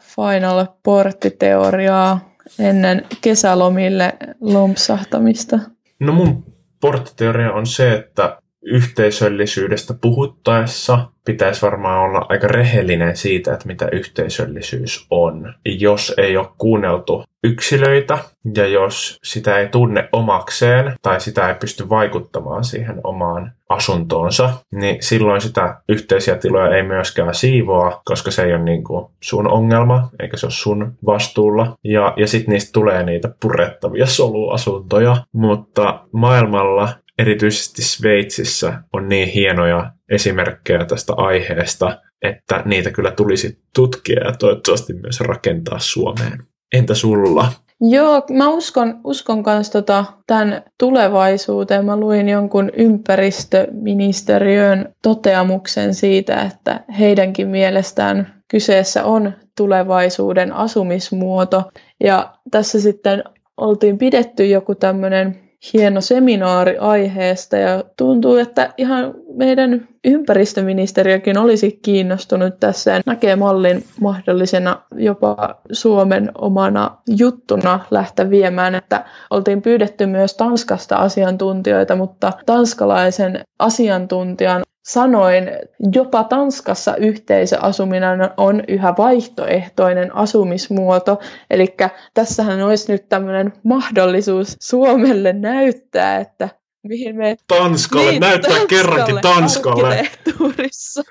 final 0.00 0.66
porttiteoriaa 0.82 2.34
ennen 2.58 3.06
kesälomille 3.20 4.12
lompsahtamista? 4.40 5.58
No 6.00 6.12
mun 6.12 6.51
porttiteoria 6.82 7.52
on 7.52 7.66
se, 7.66 7.92
että 7.92 8.41
yhteisöllisyydestä 8.62 9.94
puhuttaessa 9.94 11.08
pitäisi 11.24 11.62
varmaan 11.62 12.00
olla 12.00 12.26
aika 12.28 12.46
rehellinen 12.46 13.16
siitä, 13.16 13.52
että 13.52 13.66
mitä 13.66 13.88
yhteisöllisyys 13.92 15.06
on. 15.10 15.54
Jos 15.64 16.14
ei 16.18 16.36
ole 16.36 16.48
kuunneltu 16.58 17.24
yksilöitä 17.44 18.18
ja 18.56 18.66
jos 18.66 19.18
sitä 19.24 19.58
ei 19.58 19.68
tunne 19.68 20.08
omakseen 20.12 20.94
tai 21.02 21.20
sitä 21.20 21.48
ei 21.48 21.54
pysty 21.54 21.88
vaikuttamaan 21.88 22.64
siihen 22.64 23.00
omaan 23.04 23.52
asuntoonsa, 23.68 24.50
niin 24.74 25.02
silloin 25.02 25.40
sitä 25.40 25.76
yhteisiä 25.88 26.36
tiloja 26.36 26.76
ei 26.76 26.82
myöskään 26.82 27.34
siivoa, 27.34 28.02
koska 28.04 28.30
se 28.30 28.42
ei 28.42 28.54
ole 28.54 28.62
niin 28.62 28.84
kuin 28.84 29.06
sun 29.22 29.50
ongelma, 29.50 30.08
eikä 30.20 30.36
se 30.36 30.46
ole 30.46 30.52
sun 30.52 30.92
vastuulla. 31.06 31.76
Ja, 31.84 32.14
ja 32.16 32.26
sitten 32.26 32.52
niistä 32.52 32.72
tulee 32.72 33.02
niitä 33.02 33.34
purettavia 33.42 34.06
soluasuntoja, 34.06 35.16
mutta 35.32 36.00
maailmalla 36.12 36.88
erityisesti 37.18 37.82
Sveitsissä 37.82 38.82
on 38.92 39.08
niin 39.08 39.28
hienoja 39.28 39.92
esimerkkejä 40.10 40.84
tästä 40.84 41.12
aiheesta, 41.16 41.98
että 42.22 42.62
niitä 42.64 42.90
kyllä 42.90 43.10
tulisi 43.10 43.58
tutkia 43.74 44.20
ja 44.24 44.32
toivottavasti 44.32 44.92
myös 44.92 45.20
rakentaa 45.20 45.78
Suomeen. 45.78 46.38
Entä 46.72 46.94
sulla? 46.94 47.52
Joo, 47.90 48.22
mä 48.30 48.48
uskon, 48.48 49.00
uskon 49.04 49.42
myös 49.46 49.70
tota, 49.70 50.04
tämän 50.26 50.62
tulevaisuuteen. 50.78 51.84
Mä 51.84 51.96
luin 51.96 52.28
jonkun 52.28 52.70
ympäristöministeriön 52.76 54.94
toteamuksen 55.02 55.94
siitä, 55.94 56.42
että 56.42 56.84
heidänkin 56.98 57.48
mielestään 57.48 58.42
kyseessä 58.50 59.04
on 59.04 59.32
tulevaisuuden 59.56 60.52
asumismuoto. 60.52 61.62
Ja 62.04 62.34
tässä 62.50 62.80
sitten 62.80 63.24
oltiin 63.56 63.98
pidetty 63.98 64.46
joku 64.46 64.74
tämmöinen 64.74 65.51
hieno 65.72 66.00
seminaari 66.00 66.78
aiheesta 66.78 67.56
ja 67.56 67.84
tuntuu, 67.96 68.36
että 68.36 68.74
ihan 68.76 69.14
meidän 69.34 69.88
ympäristöministeriökin 70.04 71.38
olisi 71.38 71.78
kiinnostunut 71.82 72.60
tässä 72.60 72.90
ja 72.90 73.00
näkee 73.06 73.36
mallin 73.36 73.84
mahdollisena 74.00 74.82
jopa 74.96 75.60
Suomen 75.72 76.30
omana 76.38 76.96
juttuna 77.18 77.80
lähteä 77.90 78.30
viemään, 78.30 78.74
että 78.74 79.04
oltiin 79.30 79.62
pyydetty 79.62 80.06
myös 80.06 80.34
Tanskasta 80.34 80.96
asiantuntijoita, 80.96 81.96
mutta 81.96 82.32
tanskalaisen 82.46 83.40
asiantuntijan 83.58 84.62
sanoin, 84.82 85.50
jopa 85.94 86.24
Tanskassa 86.24 86.96
yhteisöasuminen 86.96 88.30
on 88.36 88.62
yhä 88.68 88.94
vaihtoehtoinen 88.98 90.16
asumismuoto. 90.16 91.18
Eli 91.50 91.76
tässähän 92.14 92.62
olisi 92.62 92.92
nyt 92.92 93.08
tämmöinen 93.08 93.52
mahdollisuus 93.62 94.56
Suomelle 94.60 95.32
näyttää, 95.32 96.18
että 96.18 96.48
mihin 96.82 97.16
me... 97.16 97.36
Tanskalle, 97.48 98.10
niin, 98.10 98.20
näyttää 98.20 98.50
Tanskalle, 98.50 98.68
kerrankin 98.68 99.20
Tanskalle. 99.20 100.08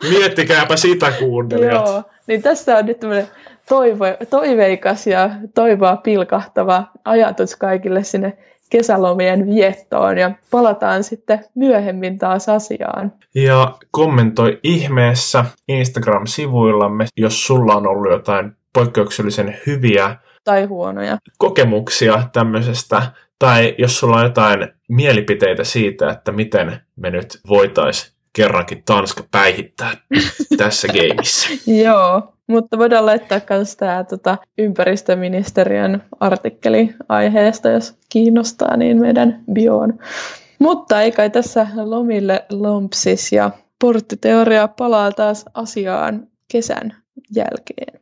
Miettikääpä 0.09 0.75
sitä 0.75 1.11
kuuntelijat. 1.11 1.87
Joo, 1.87 2.03
niin 2.27 2.41
tässä 2.41 2.77
on 2.77 2.85
nyt 2.85 2.99
tämmöinen 2.99 3.27
toivo, 3.71 4.05
toiveikas 4.29 5.07
ja 5.07 5.29
toivoa 5.55 5.95
pilkahtava 5.95 6.83
ajatus 7.05 7.55
kaikille 7.55 8.03
sinne 8.03 8.37
kesälomien 8.69 9.47
viettoon 9.47 10.17
ja 10.17 10.31
palataan 10.51 11.03
sitten 11.03 11.45
myöhemmin 11.55 12.17
taas 12.17 12.49
asiaan. 12.49 13.13
Ja 13.35 13.77
kommentoi 13.91 14.59
ihmeessä 14.63 15.45
Instagram-sivuillamme, 15.67 17.05
jos 17.17 17.47
sulla 17.47 17.75
on 17.75 17.87
ollut 17.87 18.11
jotain 18.11 18.51
poikkeuksellisen 18.73 19.57
hyviä 19.67 20.15
tai 20.43 20.65
huonoja 20.65 21.17
kokemuksia 21.37 22.23
tämmöisestä, 22.33 23.01
tai 23.39 23.75
jos 23.77 23.99
sulla 23.99 24.17
on 24.17 24.23
jotain 24.23 24.67
mielipiteitä 24.89 25.63
siitä, 25.63 26.09
että 26.09 26.31
miten 26.31 26.81
me 26.95 27.09
nyt 27.09 27.39
voitaisiin 27.49 28.13
kerrankin 28.33 28.83
Tanska 28.85 29.23
päihittää 29.31 29.91
tässä 30.57 30.87
gameissa. 30.95 31.49
Joo, 31.67 32.33
mutta 32.51 32.77
voidaan 32.77 33.05
laittaa 33.05 33.41
myös 33.49 33.75
tämä 33.75 34.03
tota, 34.03 34.37
ympäristöministeriön 34.57 36.03
artikkeli 36.19 36.93
aiheesta, 37.09 37.69
jos 37.69 37.95
kiinnostaa, 38.09 38.77
niin 38.77 38.99
meidän 38.99 39.43
bioon. 39.53 39.99
Mutta 40.59 41.01
ei 41.01 41.11
kai 41.11 41.29
tässä 41.29 41.67
lomille 41.83 42.45
lompsis 42.49 43.31
ja 43.31 43.51
porttiteoria 43.79 44.67
palaa 44.67 45.11
taas 45.11 45.45
asiaan 45.53 46.27
kesän 46.51 46.95
jälkeen. 47.35 48.00